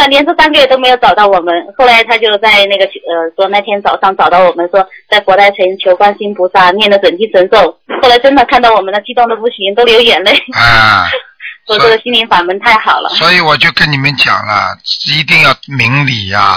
[0.00, 10.32] 反连着三个月都没有找到我们，后来他就在那个呃说那天早上找到我们，说在佛台城求观世音菩萨念的准提神咒，后来真的看到我们了，激动的不行，都流眼泪。
[10.54, 11.04] 啊，
[11.68, 13.10] 说这个心灵法门太好了。
[13.10, 14.74] 所以我就跟你们讲了，
[15.06, 16.56] 一定要明理呀、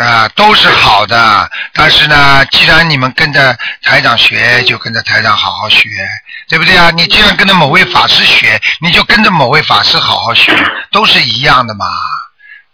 [0.00, 1.48] 啊，都是好的。
[1.74, 5.88] 但是呢，既然你们跟着台长学，就跟着台长好好学，
[6.48, 6.90] 对不对啊？
[6.90, 10.52] 你既然跟着某位法师学，你就跟着某位法师好好学，
[10.90, 11.86] 都是一样的嘛。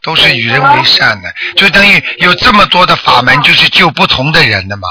[0.09, 4.89] 都是与人为善的，就等于有这么多的法门，就是救不同的人的嘛，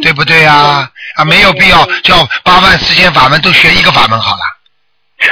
[0.00, 0.88] 对不对啊？
[1.16, 4.42] 啊，没有必要叫八万四千法门都学一个法门好了，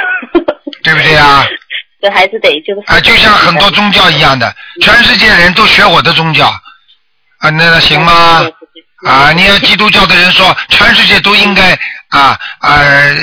[0.82, 1.46] 对不对啊？
[2.00, 8.44] 这还是得就是啊，就像很多宗教一样的，全世界人都学我的宗教，啊，那那行吗？
[9.06, 12.80] 啊，你要基督教的人说，全世界都应该啊啊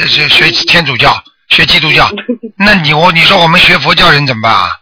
[0.08, 2.10] 学学天主教，学基督教，
[2.58, 4.79] 那你我你说我们学佛教人怎么办啊？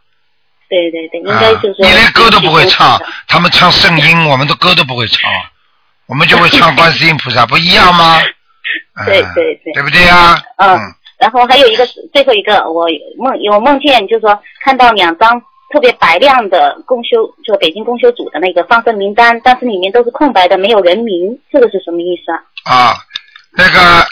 [0.70, 5.32] 对对对，应啊该就是说你连歌都不会唱，他们唱圣音，我们的歌都不会唱，
[6.08, 8.20] 我们就会唱观世音菩萨，不一样吗？
[8.94, 10.38] 啊对对对对不对呀？
[10.58, 10.78] 嗯，
[11.18, 12.86] 然后还有一个最后一个，我
[13.18, 15.42] 梦有梦见，就是说看到两张
[15.72, 22.32] 特别白亮的公修，就北京公修组的那个放生名单，但是里面都是空白的，没有人名，这个是什么意思
[22.70, 22.76] 啊？
[22.76, 22.98] 啊，
[23.52, 24.06] 那个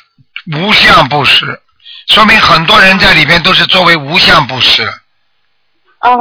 [0.57, 1.59] 无相布施，
[2.07, 4.87] 说明很多人在里面都是作为无相布施。
[6.05, 6.19] 哦，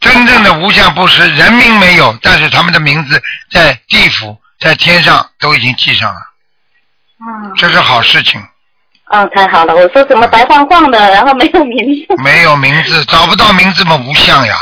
[0.00, 6.20] 真正的无相布施，人名没有，但是他们的名字在地府、在天上都已经记上了，
[7.20, 8.42] 嗯，这是好事情。
[9.10, 9.74] 哦，太好了！
[9.74, 12.16] 我说怎么白晃晃的，然后没有名字。
[12.22, 14.56] 没有名字，找不到名字嘛，无相呀。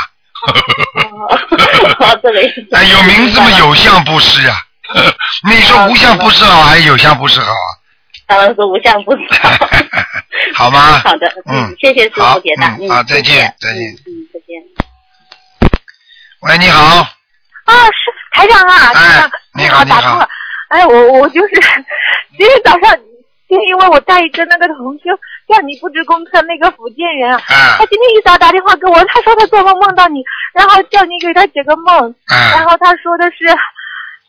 [0.45, 2.67] 哦，这个意思。
[2.75, 4.55] 哎，有名字嘛，有相布施呀。
[5.49, 7.80] 你说无相布施好还是有相布施好啊？
[8.31, 9.21] 他们说无相不少。
[10.55, 10.99] 好吗？
[11.03, 12.75] 好的，嗯，谢谢师好傅解答。
[12.79, 13.81] 嗯，好，再谢谢见，再见。
[14.05, 14.63] 嗯，再见。
[16.41, 17.01] 喂，你好，
[17.65, 20.27] 啊，是台长啊，台长，你好你好打通了。
[20.69, 21.53] 哎，我我就是
[22.37, 22.95] 今天早上，
[23.49, 25.09] 就因为我带一个那个同修
[25.47, 30.23] 叫你布置功课那个福建人啊，啊他今天一早打电话给我，他说他做梦梦到你，
[30.53, 33.45] 然后叫你给他解个梦，然啊后他说的是。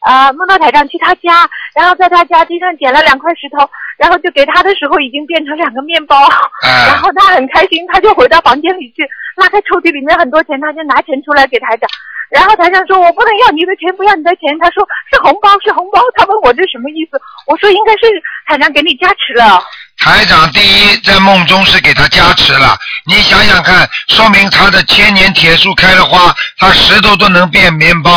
[0.02, 6.28] 啊，梦到台长去他家，然后在他家地上捡了两块石头，然后就给他的时候已经变成两个面包，
[6.62, 11.88] 然啊后他很开心，他就回到房间里去，拉开抽屉里面很多钱，他就拿钱出来给台长。
[12.32, 14.82] 然后台长说：“我不能要你的钱，不要你的钱。”他说
[15.12, 17.20] ：“是红包，是红包。”他问我这什么意思？
[17.46, 18.08] 我说：“应该是
[18.46, 19.62] 台长给你加持了。
[19.98, 22.74] 台长第一在梦中是给他加持了，
[23.06, 28.10] 你想想看，说明他的千年铁树开了花，他石头都能变面包，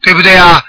[0.00, 0.62] 对不对啊？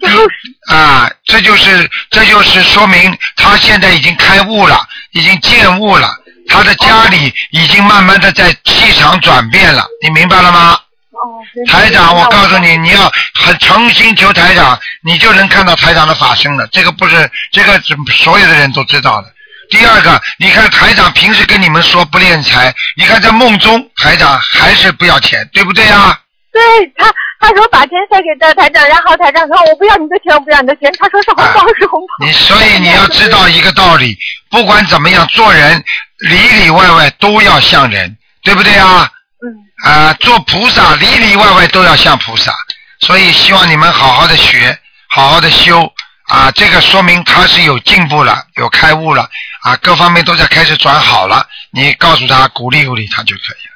[0.00, 0.28] 就是
[0.72, 6.16] 啊，这就是这就是说明他现在已经开悟了，已经见悟了，
[6.48, 10.78] 他的家里已经慢慢的在气场转变了，你明白了吗？
[11.12, 16.66] 哦，是台长，我告诉你，你要很诚心求台长，你就能看到台长的法身了。
[16.68, 19.30] 这个不是这个是所有的人都知道的。
[19.68, 26.18] 第二个，你看台长平时跟你们说不练财，你看在梦中台长还是不要钱，对不对啊？
[26.52, 30.92] 对他，他说把钱塞给的台长，然后台长说我不要你的钱，我不要你的钱。
[30.98, 32.26] 他说是红包，是红包。
[32.26, 34.16] 你所以你要知道一个道理，
[34.50, 35.82] 不管怎么样，做人
[36.18, 39.08] 里里外外都要像人，对不对啊？
[39.42, 39.90] 嗯。
[39.90, 42.52] 啊，做菩萨里里外外都要像菩萨，
[42.98, 44.76] 所以希望你们好好的学，
[45.08, 45.90] 好好的修
[46.28, 49.22] 啊，这个说明他是有进步了，有开悟了
[49.62, 53.70] 啊，各方面都在开始转好了，你告诉他，鼓励鼓励他就可以了。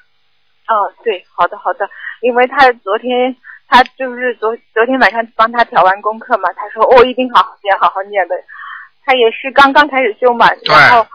[0.67, 1.89] 哦，对，好的好的，
[2.21, 3.35] 因为他昨天
[3.69, 8.35] 他就是昨昨天晚上帮他调完功课嘛，他说我、一定好好念，好好念的。
[9.05, 11.07] 他也是刚刚开始修嘛，然后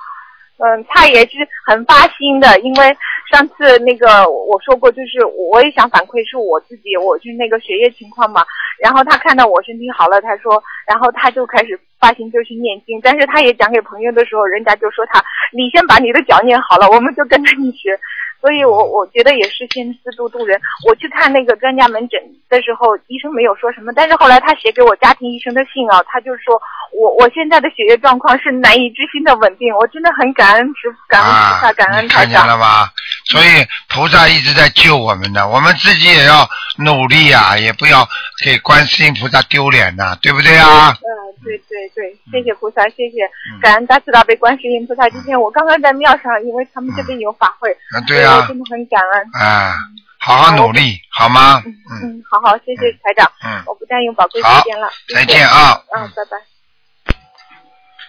[0.60, 2.98] 嗯，他也是很发心的，因为
[3.32, 8.46] 上次那个我说过，就是我也想反馈是我自己，我是那个学业情况嘛，
[8.80, 15.24] 然后他看到我身体好了，他说，然后他就开始发心就去念经，但是他也讲给朋友的时候，人家就说他，
[15.54, 17.98] 你先把你的脚念好了，我们就跟着你学。
[18.42, 20.60] 所以我我觉得也是先自度度人。
[20.88, 22.20] 我去看那个专家门诊
[22.50, 26.60] 的时候，医生没有说什么，但是后来他写给我家庭医生的信啊，他就说
[26.94, 32.60] 我我现在的血液状况是难以置信的稳定，我真的很感恩师感恩菩萨，感恩他啊看见了长。
[32.60, 32.90] 吧？
[33.30, 38.08] 所以菩萨一直在救我们呢，我们自己也要努力啊，也不要
[38.44, 40.90] 给观世音菩萨丢脸呐、对不对啊？
[40.98, 41.08] 嗯，
[41.44, 43.18] 对对对，谢谢菩萨，谢谢
[43.62, 45.08] 感恩大慈大悲观世音菩萨。
[45.10, 49.48] 今天我刚刚在庙上，因为他们这边有法会，啊，对啊真的很感恩。
[49.48, 49.76] 啊，
[50.20, 51.62] 好好努力，好吗？
[51.66, 55.48] 嗯嗯嗯，好好，谢谢台长，嗯，我不占用宝贵时间了，再见。
[55.48, 55.80] 啊。
[55.96, 57.14] 嗯，拜拜。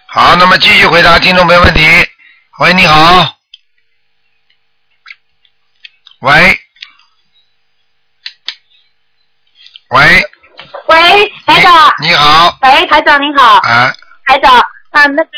[0.07, 1.81] 好，那么继续回答听众朋友问题。
[2.59, 3.40] 喂，你好。
[6.21, 6.31] 喂。
[9.89, 9.99] 喂，
[10.87, 13.91] 喂，台长，你好，喂，台长您好，啊，
[14.25, 14.55] 台长
[14.91, 15.29] 啊，那个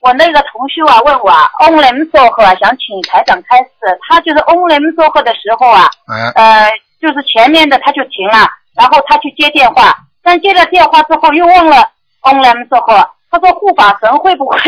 [0.00, 3.70] 我那个同学啊问我啊 o n l m 做后啊，想请台长开示，
[4.08, 6.70] 他就是 o n l m 做后的时候啊，嗯、呃，
[7.00, 12.94] 就是前面的他就停了，然后他去接电话，但接了电话之后又问了 o n l m 做后，
[13.30, 14.58] 他说护法神会不会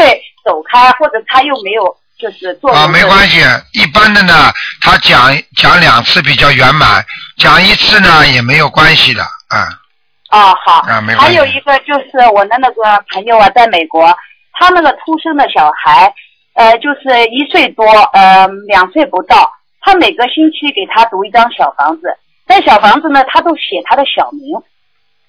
[0.44, 3.40] 走开，或者他又没有就是做啊，没关系，
[3.72, 7.04] 一般的呢，他讲讲两次比较圆满，
[7.36, 9.66] 讲一次呢也没有关系的，啊，
[10.30, 10.74] 哦，好。
[10.88, 14.16] 啊没关系还有一个就是我的那个朋友啊，在美国，
[14.52, 16.14] 他那个出生的小孩，
[16.54, 22.16] 呃，就是一岁多，呃，两岁不到，他每个星期给他读一张小房子，
[22.46, 24.54] 在小房子呢，他都写他的小名，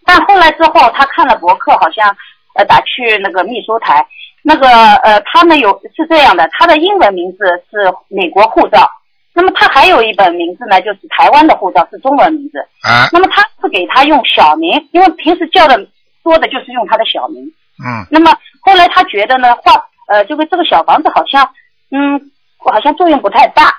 [0.05, 2.15] 但后来之后，他看了博客，好像
[2.55, 4.05] 呃打去那个秘书台，
[4.43, 7.37] 那个呃，他们有是这样的，他的英文名字
[7.71, 8.89] 是美国护照，
[9.33, 12.59] 那么他还有一本名字呢，就是台湾的护照是中文名字。
[12.83, 15.87] 啊，那么他是给他用小名，因为平时叫的
[16.23, 17.41] 多的就是用他的小名。
[17.83, 19.73] 嗯，那么后来他觉得呢，画
[20.07, 21.49] 呃，这个这个小房子好像，
[21.91, 23.73] 嗯，好像作用不太大。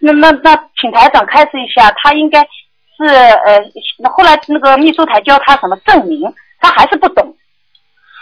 [0.00, 3.60] 那那那，请台长开示一下，他应该是呃，
[3.98, 7.34] 那后来那个秘书台教他什么证明，他还是不懂。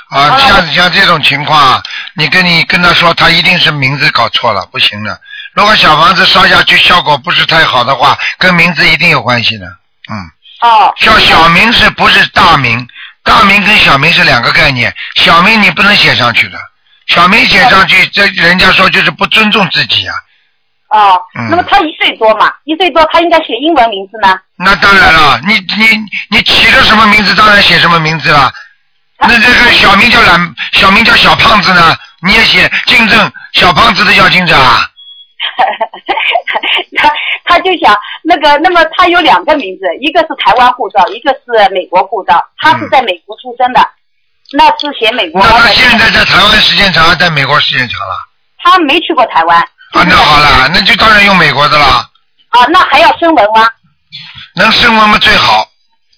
[0.08, 1.82] 啊，像像这种情况，
[2.14, 5.20] 你跟你跟他说，他一定是名字搞错了，不行的。
[5.54, 9.66] 如果小房子烧下去效果不是太好的话，跟名字一定有关系的。
[9.66, 10.30] 嗯，
[10.60, 10.94] 哦。
[10.98, 12.86] 叫小名是不是大名？
[13.24, 16.58] 大名跟小名是两个概念，小名你不能写上去的，
[17.08, 20.14] 小名写上去，这人家说就是不尊重自己啊。
[20.90, 24.38] 哦，嗯那么他一岁多嘛，一岁多他应该写英文名字呢？
[24.56, 25.98] 那当然了，你你
[26.30, 28.52] 你起了什么名字，当然写什么名字了。
[29.18, 34.88] 那这个小名叫懒，小名叫小胖子呢，你也写金正小胖子的叫金正啊？
[36.98, 37.10] 他
[37.44, 42.44] 他就想那个，那么他有两个名字，一个是台湾护照，一个是美国护照。
[42.58, 43.80] 他是在美国出生的，
[44.52, 45.40] 那是写美国。
[45.40, 48.28] 那他现在在台湾时间长，还是在美国时间长了？
[48.58, 49.58] 他没去过台湾。
[49.60, 52.08] 啊，那好了，那就当然用美国的了。
[52.48, 53.68] 啊，那还要声纹吗？
[54.56, 55.68] 能声纹嘛最好，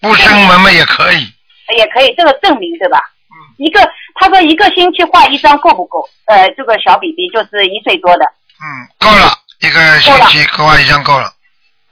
[0.00, 1.32] 不声纹嘛也可以。
[1.76, 2.98] 也可以，这个证明对吧？
[3.30, 3.34] 嗯。
[3.58, 3.80] 一个
[4.14, 6.08] 他说一个星期画一张够不够？
[6.26, 8.24] 呃，这个小 BB 就是一岁多的。
[8.24, 8.66] 嗯，
[8.98, 11.26] 够了，一个星期够完一张够了。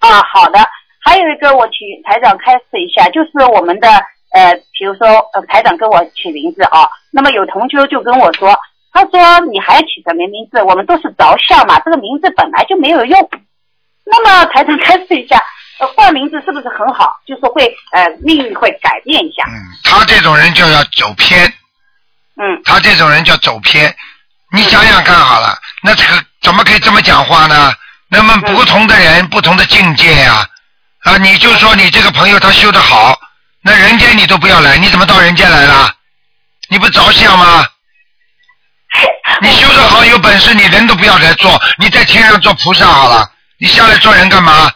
[0.00, 0.58] 啊，好的。
[1.04, 3.88] 还有一个，我请台长开示一下，就是我们的
[4.32, 8.58] 呃，比如说呃，台长跟我起名字啊，那么有同修就跟我说，
[8.92, 10.60] 他说你还起什么名字？
[10.62, 13.30] 我们都是着相嘛，这个名字本来就没有用。
[14.04, 15.40] 那么台长开示一下，
[15.78, 17.20] 呃，换名字是不是很好？
[17.26, 19.44] 就是会呃命运会改变一下。
[19.46, 19.54] 嗯，
[19.84, 21.46] 他这种人就要走偏。
[22.36, 22.62] 嗯。
[22.64, 23.94] 他这种人叫走偏。
[24.52, 27.74] 你想想看好了，那这个怎么可以这么讲话呢？
[28.08, 30.48] 那么不同的人，不同的境界呀、
[31.02, 33.18] 啊，啊，你就说你这个朋友他修得好，
[33.62, 35.92] 那人间你都不要来，你怎么到人间来了？
[36.68, 37.66] 你不着相吗？
[39.42, 44.70] 你修得好，有本事你人都不要来做，你在天上做菩萨好了，你下来做人干嘛？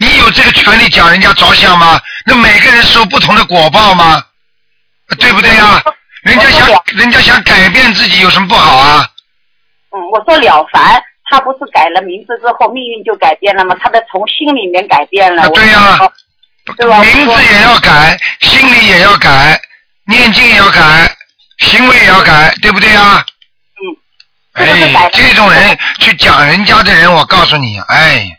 [0.00, 2.00] 你有这个权利讲人家着想吗？
[2.24, 4.24] 那每个人受不同的果报吗？
[5.18, 5.82] 对不对呀、
[6.22, 9.06] 人家想人家想改变自己有什么不好啊？
[9.90, 13.76] 嗯，我说了凡，他不是改了名字之后命运就改变了吗？
[13.82, 15.42] 他的从心里面改变了。
[15.42, 15.98] 啊对呀、
[16.78, 17.02] 对吧？
[17.02, 19.60] 名字也要改，心里也要改，
[20.06, 21.14] 念经也要改，
[21.58, 23.24] 行为也要改，对不对呀、
[24.54, 24.64] 嗯。
[24.64, 28.30] 哎，这种人去讲人家的人，我告诉你，哎，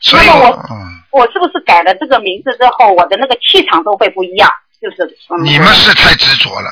[0.00, 4.50] 所以我嗯，我是不是改了这个名字之后，我的那个气场都会不一样？
[4.80, 5.04] 就是。
[5.30, 6.70] 嗯、你们是太执着了，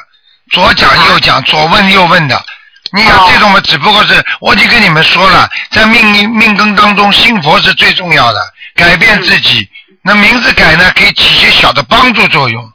[0.52, 2.40] 左讲右讲，左问右问的。
[2.90, 8.40] 你看这种嘛，只不过是我已经跟你们说了，在命运命根当中，信佛是最重要的，
[8.74, 9.68] 改变自己。
[10.02, 12.72] 那名字改呢，可以起些小的帮助作用。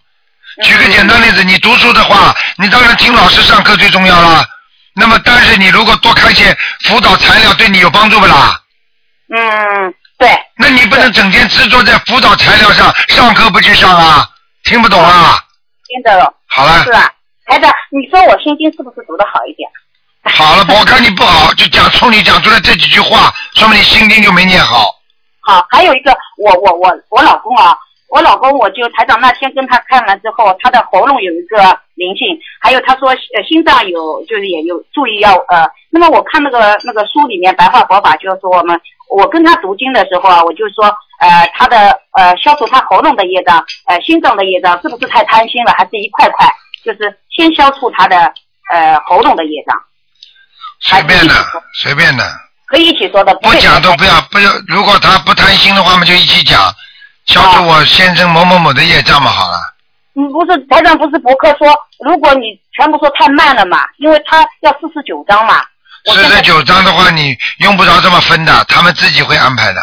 [0.62, 4.46] 举个简单例子，你读书的话，你当然听老师上课最重要了。
[4.94, 8.60] 那么，但是你如果多看些辅导材料，对你有帮助不啦？
[9.36, 9.94] 嗯，
[10.24, 14.26] 对，那你不能整天执着在辅导材料上，上课不去上啊？
[14.64, 15.36] 听不懂啊？
[15.90, 16.34] 听得懂。
[16.48, 17.14] 好了是，吧？
[17.46, 19.70] 孩子，你说我心经是不是读的好一点？
[20.24, 24.96] 好了，我看你不好，就讲冲你讲出来这几句话，说明你心经就没念好。
[25.42, 27.76] 好，还有一个，我我我我老公啊，
[28.08, 31.58] 我老公我就台长那天跟他看完之后，他的喉咙有一个
[31.96, 38.80] 灵性，还有他说呃心脏有就是也有注意要呃，那么我看那个那个书里面白话佛法就是说我们
[39.14, 40.86] 我跟他读经的时候啊，我就说
[41.20, 45.74] 呃他的呃消除他喉咙的业障，呃心脏的业障是不是太贪心了？
[45.78, 46.48] 还是一块块？
[46.84, 48.18] 就是先消除他的
[48.72, 49.78] 呃喉咙的业障，
[50.82, 51.34] 随便的，
[51.76, 52.24] 随便的，
[52.66, 53.34] 可以一起说的。
[53.36, 54.52] 不讲都不要，不要。
[54.68, 56.60] 如果他不贪心的话，我们就一起讲，
[57.28, 59.58] 消除我先生某某某的业障嘛，好了。
[60.16, 61.68] 嗯，不是台长不是博客说，
[62.00, 65.62] 如果你全部说太慢了嘛，因为他要四十九章嘛。
[66.06, 69.82] 四十九章的话，你用不着这么分的，他们自己会安排的。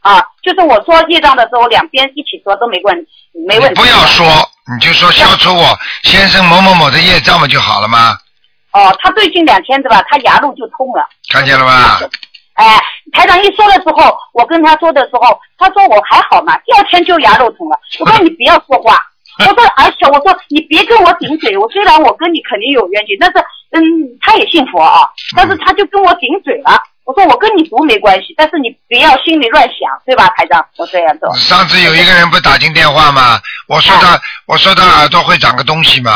[0.00, 3.10] 啊，就是我说业障的时候，两边一起说都没问题，
[3.48, 3.80] 没问题。
[3.80, 4.24] 不要说，
[4.72, 8.16] 你就说消除我先生某某某的业障不就好了吗？
[8.72, 10.04] 哦，他最近两天对吧？
[10.08, 11.04] 他牙路就痛了。
[11.30, 11.98] 看见了吧？
[12.54, 12.80] 哎，
[13.12, 17.76] 台长一说的时候，我跟他说的时候，他说我还好嘛，第二天就牙肉痛了。
[17.98, 19.02] 我说你不要说话，
[19.40, 23.44] 我说而且我说你别跟我顶嘴，我虽然我跟你肯定有冤情，但是
[23.76, 26.82] 嗯，他也信佛啊，但是他就跟我顶嘴了。
[27.04, 30.64] 我说我跟你读没关系，但是你不要心里乱想，对吧，台长？
[30.76, 31.32] 我这样做。
[31.36, 33.38] 上次有一个人不打进电话吗？
[33.68, 36.10] 我说他，我说他耳朵会长个东西嘛。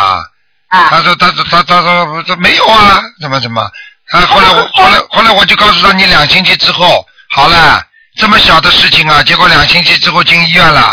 [0.68, 0.88] 啊。
[0.90, 3.62] 他说他说他他说他没有啊，怎么怎么？
[4.11, 7.80] 啊，后来我后来后来我就告诉他，你两星期之后好了，
[8.16, 10.92] 这么小的事情啊，结果两星期之后进医院了。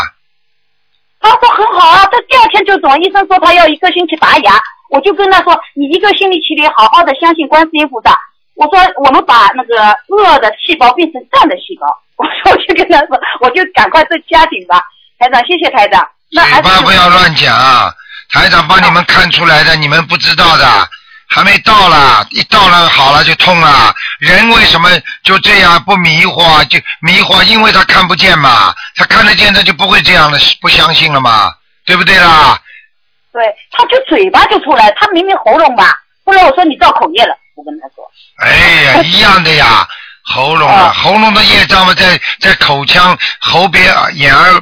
[1.20, 4.52] 他说很好啊，他第二天就走，医生说他要一个星期拔牙，
[4.90, 8.18] 我就跟他说，你一个星期里好好的相信观世音菩萨。
[8.54, 9.74] 我说我们把那个
[10.08, 11.86] 恶的细胞变成善的细胞，
[12.18, 14.82] 我说我就跟他说，我就赶快这加紧吧，
[15.18, 16.04] 台长，谢谢台长。
[16.32, 17.56] 那嘴巴不要乱讲，
[18.32, 20.66] 台长帮你们看出来的，你们不知道的，
[21.28, 23.94] 还没到了，一到了好了就痛了。
[24.18, 24.90] 人为什么
[25.22, 26.64] 就这样不迷惑？
[26.66, 31.52] 就迷惑，因为他看不见嘛，他看得见，他就不会这样的不相信了嘛，
[31.86, 32.58] 对不对啦？
[33.38, 38.04] 对，他就嘴巴就出来，他明明喉咙吧，后来我说你造口业了，我跟他说。
[38.42, 38.50] 哎
[38.82, 39.86] 呀，一样的呀，
[40.24, 44.60] 喉咙啊，喉咙的业障嘛，在在口腔、喉边、眼儿、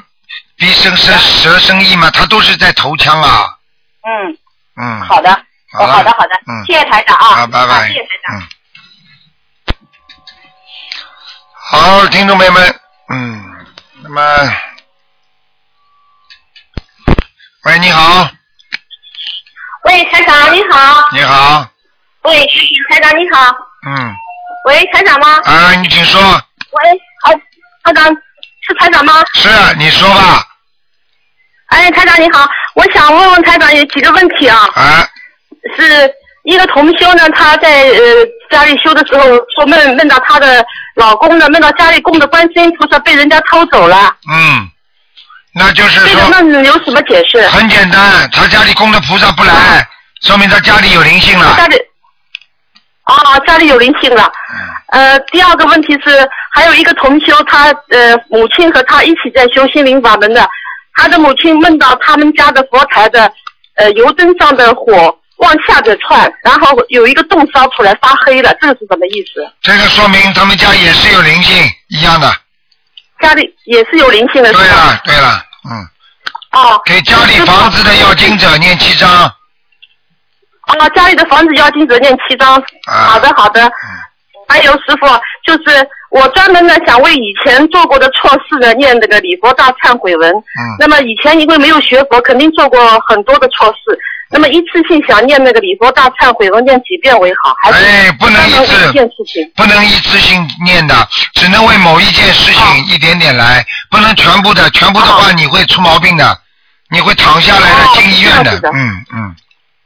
[0.57, 3.47] 鼻生舌舌生意嘛，他都是在头腔啊。
[4.03, 4.39] 嗯，
[4.77, 5.01] 嗯。
[5.01, 5.31] 好的，
[5.73, 7.89] 好的，好的，嗯谢谢台长啊，好，拜拜。
[7.89, 8.37] 谢谢台长。
[8.37, 8.43] 嗯。
[11.71, 13.43] 好，听众朋友们，嗯，
[14.03, 14.23] 那么，
[17.65, 18.29] 喂，你好，
[19.87, 21.09] 喂，台长你好。
[21.13, 21.65] 你好，
[22.23, 22.45] 喂，
[22.91, 23.57] 台长你好。
[23.87, 24.15] 嗯，
[24.67, 25.41] 喂，台长吗？
[25.45, 27.33] 啊，你请说，喂，好，
[27.85, 28.05] 台长
[28.67, 29.13] 是台长吗？
[29.35, 30.45] 是你说吧，
[31.69, 34.69] 哎，台长你好，我想问问台长有几个问题啊。
[34.75, 35.07] 啊，
[35.77, 36.13] 是
[36.43, 38.03] 一个同修呢，他在呃
[38.51, 39.25] 家里修的时候，
[39.55, 40.67] 说梦梦到他的
[40.97, 44.17] 老公呢，梦到家里供的观世音菩萨被人家偷走了。
[44.29, 44.69] 嗯，
[45.59, 47.41] 那就是这个说，梦有什么解释？
[47.49, 49.89] 很简单，他家里供的菩萨不来，
[50.21, 51.57] 说明他家里有灵性了。
[51.57, 51.77] 家里
[53.05, 54.31] 啊，家里有灵性了。
[54.89, 60.47] 呃，第二个问题是，还有一个同修，他呃母亲和他一起在修心灵法门的，
[60.95, 63.33] 他的母亲梦到他们家的佛台的
[63.77, 69.51] 呃油灯上的火往下着窜，然后有一个洞烧出来发黑了，这个是什么意思？
[69.63, 72.31] 这个说明他们家也是有灵性一样的。
[73.23, 75.89] 家里也是有灵性的，对了，对了，嗯，
[76.53, 76.81] 哦。
[76.85, 79.11] 给家里房子的要经者念七章，
[80.63, 82.55] 啊，家里的房子要经者念七章。
[82.87, 83.71] 啊好的，好的。
[84.49, 85.07] 还有师傅，
[85.45, 90.33] 就是我专门呢想为以前做过的错事呢念这个礼佛大忏悔文。
[90.33, 93.99] 嗯那么以前因为没有学佛，肯定做过很多的错事。
[94.29, 97.55] 那么一次性想念那个礼佛大忏悔文念几遍为好？
[97.63, 99.53] 还是哎，不能一次件事情？
[99.55, 106.37] 不能一次性念的，只能为某一件事情一点点来，不能全部的，全部的话你会出毛病的，
[106.91, 109.35] 你会躺下来的，哦进医院的嗯嗯，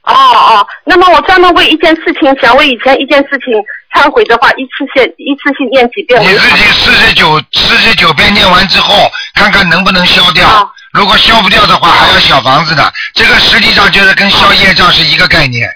[0.03, 3.53] 哦哦，那么我专门为一件事情想为以前一件事情
[3.93, 6.33] 忏悔的话，一次性一次性念几遍为好？
[6.33, 10.73] 你自己四十九四十九遍念完之后，看看能不能消掉。
[10.93, 12.91] 哦如果消不掉的话，还要小房子的。
[13.13, 15.67] 这个实际上就是跟消业障是一个概念。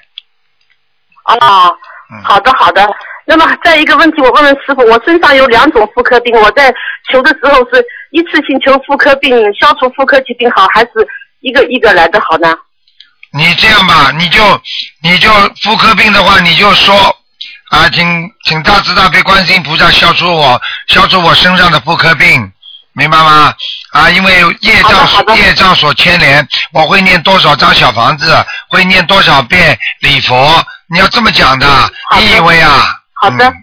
[1.23, 1.37] 哦，
[2.11, 2.85] 嗯好的好的。
[3.25, 6.71] 那么再一个问题，我问问师傅，我身上有两种妇科病，我在
[7.11, 10.89] 求的时候是一次性求妇科病消除妇科疾病好，还是
[11.39, 12.53] 一个一个来的好呢？
[13.31, 14.61] 你这样吧，你就
[15.01, 15.29] 你就
[15.63, 16.93] 妇科病的话，你就说
[17.69, 22.51] 啊，请请大慈大悲观世音菩萨消除我消除我身上的妇科病，
[22.93, 23.53] 明白吗？
[23.95, 28.35] 啊，因为业障业障所牵连，我会念多少张小房子，
[28.67, 31.65] 会念多少遍礼佛，你要这么讲的，
[32.19, 32.83] 你以为啊？
[33.21, 33.55] 好的，嗯，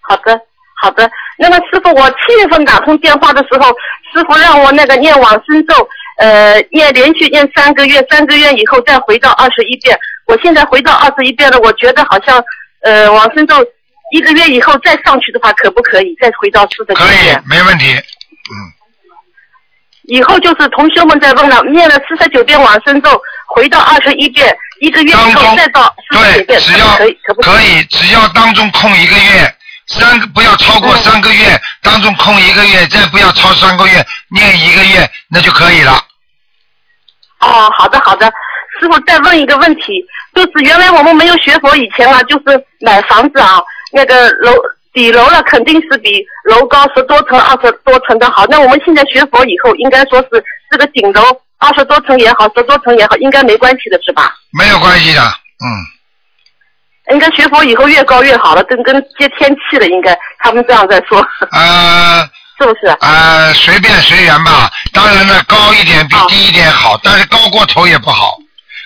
[0.00, 0.40] 好的，
[0.80, 1.10] 好的。
[1.36, 3.68] 那么师傅，我七月份打通电话的时候，
[4.10, 9.98] 师傅让我那个念往生咒，呃，念连续念三个月，三个月以后再回到二十一遍。
[10.26, 12.42] 我现在回到二十一遍了，我觉得好像，
[12.84, 13.54] 呃，往生咒
[14.12, 17.94] 一个月以后再上去的话，可不可以再回到四的可以，没问题。
[20.08, 26.86] 以后就是同学们在问了，念了四十九遍往生咒，回到二十一遍，一个月以后再到四十九遍，只要
[27.42, 27.84] 可以？
[27.90, 29.54] 只要当中空一个月，
[29.86, 34.02] 三个不要超过三个月，当中空一个月，再不要超三个月，
[34.34, 35.92] 念一个月那就可以了。
[37.40, 38.32] 哦，好的好的，
[38.80, 40.02] 师傅再问一个问题，
[40.34, 43.60] 就是原来我们没有学佛以前啊，就是买房子啊，
[43.92, 44.52] 那个楼。
[44.98, 48.44] 底楼了肯定是比楼高十多层、二十多层的好。
[48.46, 51.22] 那我们现在学佛以后，应该说是这个顶楼
[51.58, 54.34] 二十多层也好，十多层也好，应该没关系的是吧？
[54.50, 55.66] 没有关系的，嗯。
[57.12, 61.24] 应该学佛以后越高越好了，跟跟接天气了，应该他们这样在说。
[61.52, 62.28] 呃。
[62.60, 62.88] 是不是？
[63.02, 64.68] 呃，随便随缘吧。
[64.92, 68.36] 当然了，高一点比低一点好，但是高过头也不好。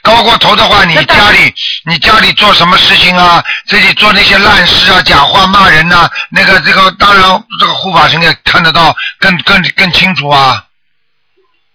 [0.03, 1.55] 高过头的话，你家里
[1.87, 3.43] 你家里做什么事情啊？
[3.67, 7.23] 自己做那些烂事啊，讲话骂人呐，那个这个当然
[7.61, 10.65] 这个护法神也看得到，更更更清楚啊。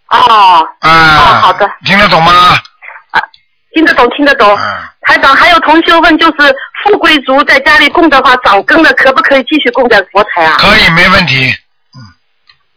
[0.10, 0.68] 哦。
[0.82, 0.92] 啊。
[0.92, 1.70] 哦，好的。
[1.86, 2.32] 听得懂吗？
[3.12, 3.22] 啊，
[3.74, 4.54] 听得懂，听得懂。
[4.58, 4.78] 嗯。
[5.02, 6.54] 台长，还有同学问，就是
[6.84, 10.58] 富贵族在家里供的话，长根了，可不可以继续供在佛台啊？
[10.60, 11.56] 可以，没问题。
[11.96, 12.04] 嗯。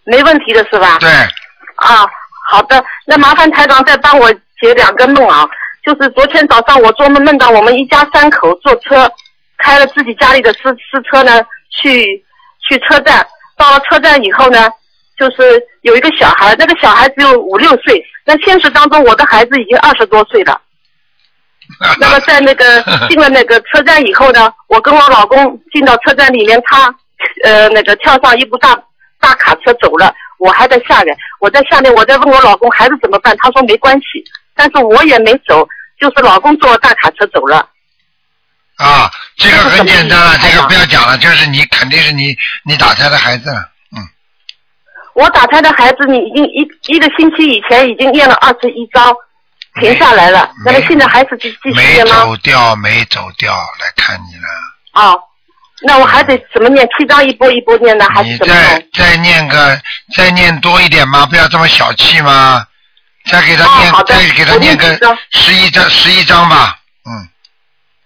[0.05, 0.99] 没问题的是吧？
[1.01, 1.11] 对。
[1.11, 2.07] 啊，
[2.53, 4.33] 好的，那麻烦台长再帮我。
[4.61, 5.49] 解两个梦啊，
[5.85, 9.11] 就是昨天早上我做梦梦到我们一家三口坐车，
[9.59, 12.25] 开了自己家里的私私车呢，去
[12.69, 13.27] 去车站。
[13.57, 14.69] 到了车站以后呢，
[15.19, 18.03] 就是有一个小孩，那个小孩只有五六岁。
[18.25, 20.61] 那现实当中，我的孩子已经二十多岁了。
[22.01, 26.95] 那么在那个进了那个车站以后呢，我跟我老公进到车站里面，他
[27.45, 28.75] 呃那个跳上一部大
[29.21, 31.17] 大卡车走了，我还在下面。
[31.39, 34.25] 我在下面，我在问我老公孩子怎么办，他说没关系。
[34.61, 35.67] 但是我也没走，
[35.99, 37.67] 就是老公坐大卡车走了。
[38.77, 42.37] 啊，这个很简单了，这个不要讲了，就是你肯定是你
[42.67, 43.51] 你打胎的孩子，
[43.97, 44.05] 嗯。
[45.15, 49.15] 我打胎的孩子，你已经一一个星期以前已经验了二十一章，
[49.81, 50.51] 停下来了。
[50.63, 52.17] 那么现在还是继继续验吗？
[52.17, 54.49] 没走掉，没走掉，来看你了。
[54.93, 55.19] 哦，
[55.87, 56.87] 那我还得怎么念？
[56.99, 58.53] 七章一波一波念呢，还是怎么？
[58.53, 59.81] 你再再念个，
[60.15, 61.25] 再念多一点吗？
[61.25, 62.67] 不要这么小气吗？
[63.27, 64.87] 再给他念，再给他念个
[65.31, 67.29] 十一张，十一张吧，嗯。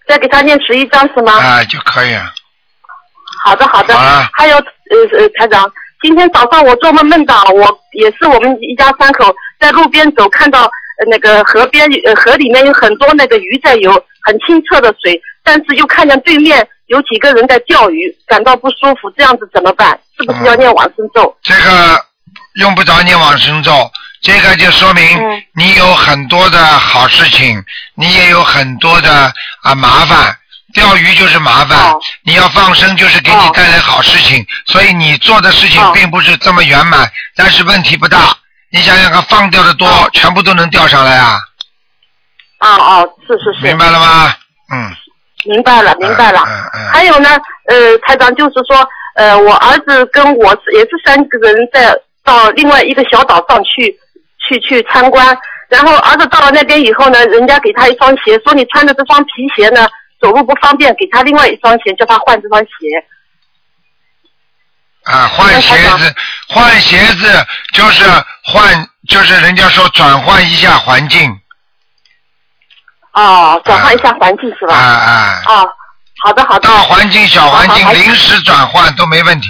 [0.07, 1.33] 再给他念十一张是吗？
[1.39, 2.15] 啊，就可以。
[3.45, 3.97] 好的，好的。
[3.97, 4.29] 啊。
[4.35, 5.71] 还有，呃呃，台长，
[6.03, 10.69] 今天早上我做梦梦到我也是我们一家三口在路边走，看到
[11.11, 13.91] 那个河边，呃，河里面有很多那个鱼在游，
[14.25, 19.99] 很清澈的水，但是又看见对面有几个人在钓鱼，感到不舒服，这样子怎么办？
[20.19, 21.35] 是不是要念往生咒？
[21.43, 22.05] 这个
[22.57, 23.73] 用不着念往生咒。
[24.25, 25.05] 这个就说明
[25.53, 27.63] 你有很多的好事情，
[27.95, 29.31] 你也有很多的
[29.63, 30.35] 啊麻烦。
[30.73, 31.95] 钓鱼就是麻烦，
[32.25, 34.45] 你要放生就是给你带来好事情。
[34.67, 38.35] 所以你做的事情并不是这么圆满，但是问题不大。
[38.71, 41.39] 你想想看，放掉的多，全部都能钓上来啊！
[42.61, 43.65] 哦哦，是是是。
[43.67, 44.35] 明白了吗？
[44.73, 44.97] 嗯。
[45.45, 46.43] 明白了，明白了。
[46.45, 46.91] 嗯嗯。
[46.93, 47.29] 还有呢，
[47.69, 51.95] 呃，台长就是说，呃，我儿子跟我也是三个人在
[52.25, 53.97] 到另外一个小岛上去。
[54.49, 55.37] 去去参观，
[55.69, 59.89] 然后儿子到了那边以后呢，人家给他一双鞋，说你穿的这双皮鞋呢，
[60.21, 62.69] 走路不方便，给他另外一双鞋，叫他换这双鞋。
[65.05, 66.15] 啊，换鞋子，
[66.49, 68.05] 换鞋子就是
[68.43, 71.31] 换，就是人家说转换一下环境。
[73.13, 74.75] 哦，转换一下环境是吧？
[74.75, 75.43] 啊啊。
[75.47, 75.71] 哦，
[76.23, 76.69] 好的好的。
[76.69, 79.49] 大环境、小环境，临时转换都没问题，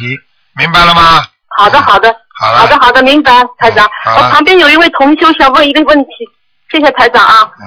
[0.57, 1.25] 明白了吗？
[1.57, 2.13] 好的好的。
[2.45, 3.89] 好的，好的，明白，台长。
[4.17, 6.29] 我旁边有一位同修想问一个问题，
[6.71, 7.51] 谢谢台长啊。
[7.61, 7.65] 嗯。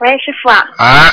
[0.00, 0.58] 喂，师傅啊。
[0.76, 1.10] 啊。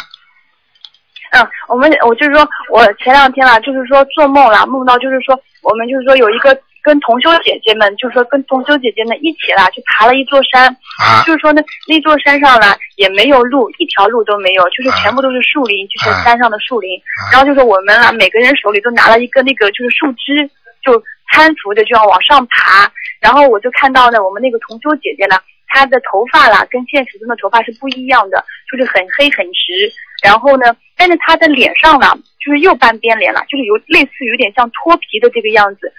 [1.31, 10.67] 嗯，我们我就是说，我前两天啊，就是说做梦了，梦到就是说，我们就是说有一个跟同修姐姐们，就是说跟同修姐姐们一起啦，去爬了一座山。
[11.01, 11.23] 啊。
[11.25, 16.89] 就是说呢，那座山上呢也没有路，一条路都没有，就是全部都是树林，就是山上的树林。
[17.31, 20.49] 然后就是我们啊，每个人手里都拿了一个那个就是树枝，
[20.83, 21.01] 就。
[21.33, 29.91] 搀扶着就要往上爬，然后我就看到呢，我们那个同修姐姐呢，她的头发啦，跟现实中的头发是不一样的，就是很黑很直。
[30.23, 35.91] 然后呢，但是她的脸上呢，就是右半边脸了，就是有类似有点像脱皮的这个样子。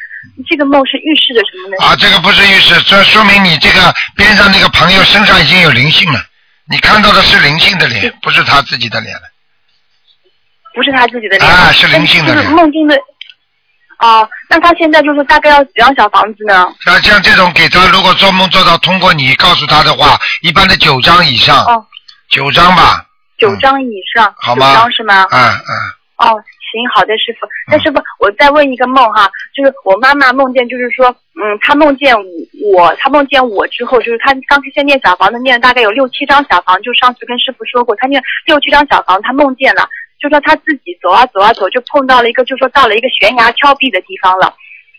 [0.49, 1.77] 这个梦是预示着什么呢？
[1.85, 6.19] 啊，这个不是预示，这说明你这个边上那个朋友身上已经有灵性了。
[6.69, 9.23] 你看到的是灵性的脸，不是他自己的脸了。
[10.75, 12.53] 不是他自己的脸啊，是灵性的就是脸。
[12.57, 12.99] 梦境的。
[13.99, 16.67] 哦，那他现在就是大概要几张小房子呢？
[16.85, 21.87] 像像这种给他，如果做梦做到通过你告诉他的话，一般的九张以上，哦
[22.29, 23.07] 九张吧，
[23.39, 24.73] 九张以上，九好吗？
[24.73, 25.27] 九张是吗？
[25.31, 25.73] 嗯嗯，
[26.19, 26.27] 哦，
[26.73, 27.47] 行，好的，师傅。
[27.71, 32.15] 那师傅，我再问一个梦哈，就是我妈妈梦见，就是说，嗯，她梦见
[32.75, 39.89] 我，她梦见我之后，就是她当时先念小房子，念了大概有六七张小房，就上次跟师傅说过，她念六七张小房，她梦见了，
[40.19, 44.55] 就说他自己走啊走啊走，就碰到了一个，就说到了一个悬崖峭壁的地方了。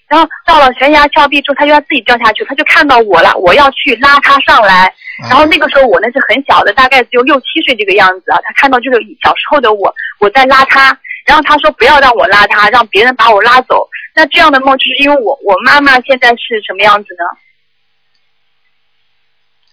[0.07, 4.93] 然后到了悬崖峭壁之后，他就要自己掉下去，他就看到我了，我要去拉他上来。
[5.29, 8.39] 然后那个时候我呢是很小的，大概只有六七岁这个样子啊。
[8.43, 13.89] 他看到就是小时候的我，我在拉他，然后他说不要让我拉他，让别人把我拉走。
[14.15, 17.25] 那这样的梦就是因为我我妈妈现在是什么样子呢？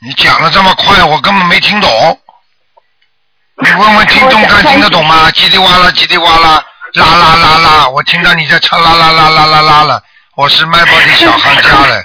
[0.05, 1.89] 你讲的这么快，我根本没听懂。
[3.63, 5.31] 你问问听众看听得懂吗？
[5.33, 10.03] 叽里哇啦，叽里哇啦，啦啦啦啦，我听到你在唱啦啦啦啦啦啦了。
[10.37, 11.97] 我是卖报的小行家了，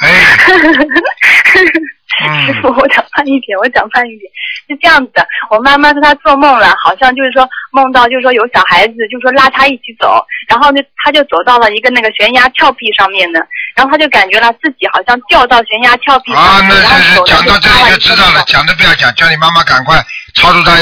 [0.00, 0.10] 哎，
[2.46, 4.30] 师傅，我讲慢一点，我讲慢一点，
[4.66, 5.26] 是这样子的。
[5.50, 13.40] 我妈妈说她做梦了，好像就是说梦到就是说有小孩子，就是说拉她一起走，然后呢，她就走到了一个那个悬崖峭壁上面呢，
[13.76, 20.02] 然后她就感觉了自己好像掉到悬崖峭壁上，啊，那是讲到这里就知道了，讲都不要讲，叫你妈妈赶快
[20.34, 20.72] 超度她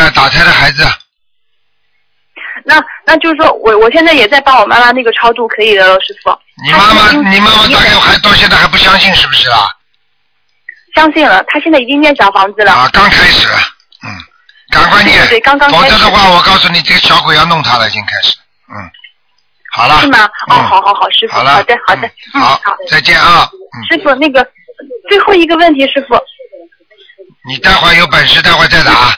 [0.00, 0.84] 要打胎的孩子。
[2.64, 6.30] 那那就是说我我现在也在帮我妈妈那个超度，可以的了，师傅。
[6.64, 9.74] 你妈妈，你妈妈大概还到现在还不相信是不是啦？
[10.98, 12.72] 相信了，他现在已经念小房子了。
[12.72, 13.46] 啊，刚开始，
[14.02, 14.10] 嗯，
[14.72, 18.34] 赶快念，对对刚刚否开始则的话，我告诉你，这个小鬼要弄他了，已经开始，
[18.68, 18.90] 嗯，
[19.70, 20.24] 好了，是吗？
[20.24, 23.48] 哦，嗯好好好，师傅，好了好的好的，嗯好，再见啊，
[23.88, 24.44] 师傅那个
[25.08, 26.18] 最后一个问题，师傅。
[27.46, 29.16] 你待会儿有本事，待会儿再打。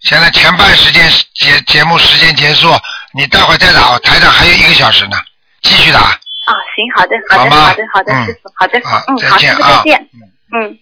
[0.00, 2.68] 现在前半时间节节目时间结束，
[3.14, 5.16] 你待会儿再打，台上还有一个小时呢，
[5.62, 6.00] 继续打。
[6.00, 10.08] 啊，行，好的，好的，好好的，好的，嗯师傅，好的，好嗯，好，再见啊再见，
[10.52, 10.78] 嗯。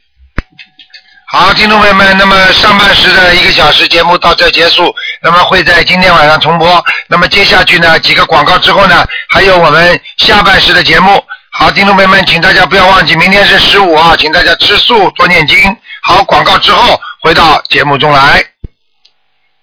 [1.33, 6.85] 好，听众朋友们，那么上半时的一个小时节目到这结束，那么会在今天晚上重播。
[7.07, 11.23] 那么接下去呢，几个广告之后呢，还有我们下半时的节目。
[11.53, 15.57] 好，听众朋友们，请大家不要忘记，明天是十五啊，请大家吃素多念经。
[16.03, 18.50] 好，广告之后回到节目中来。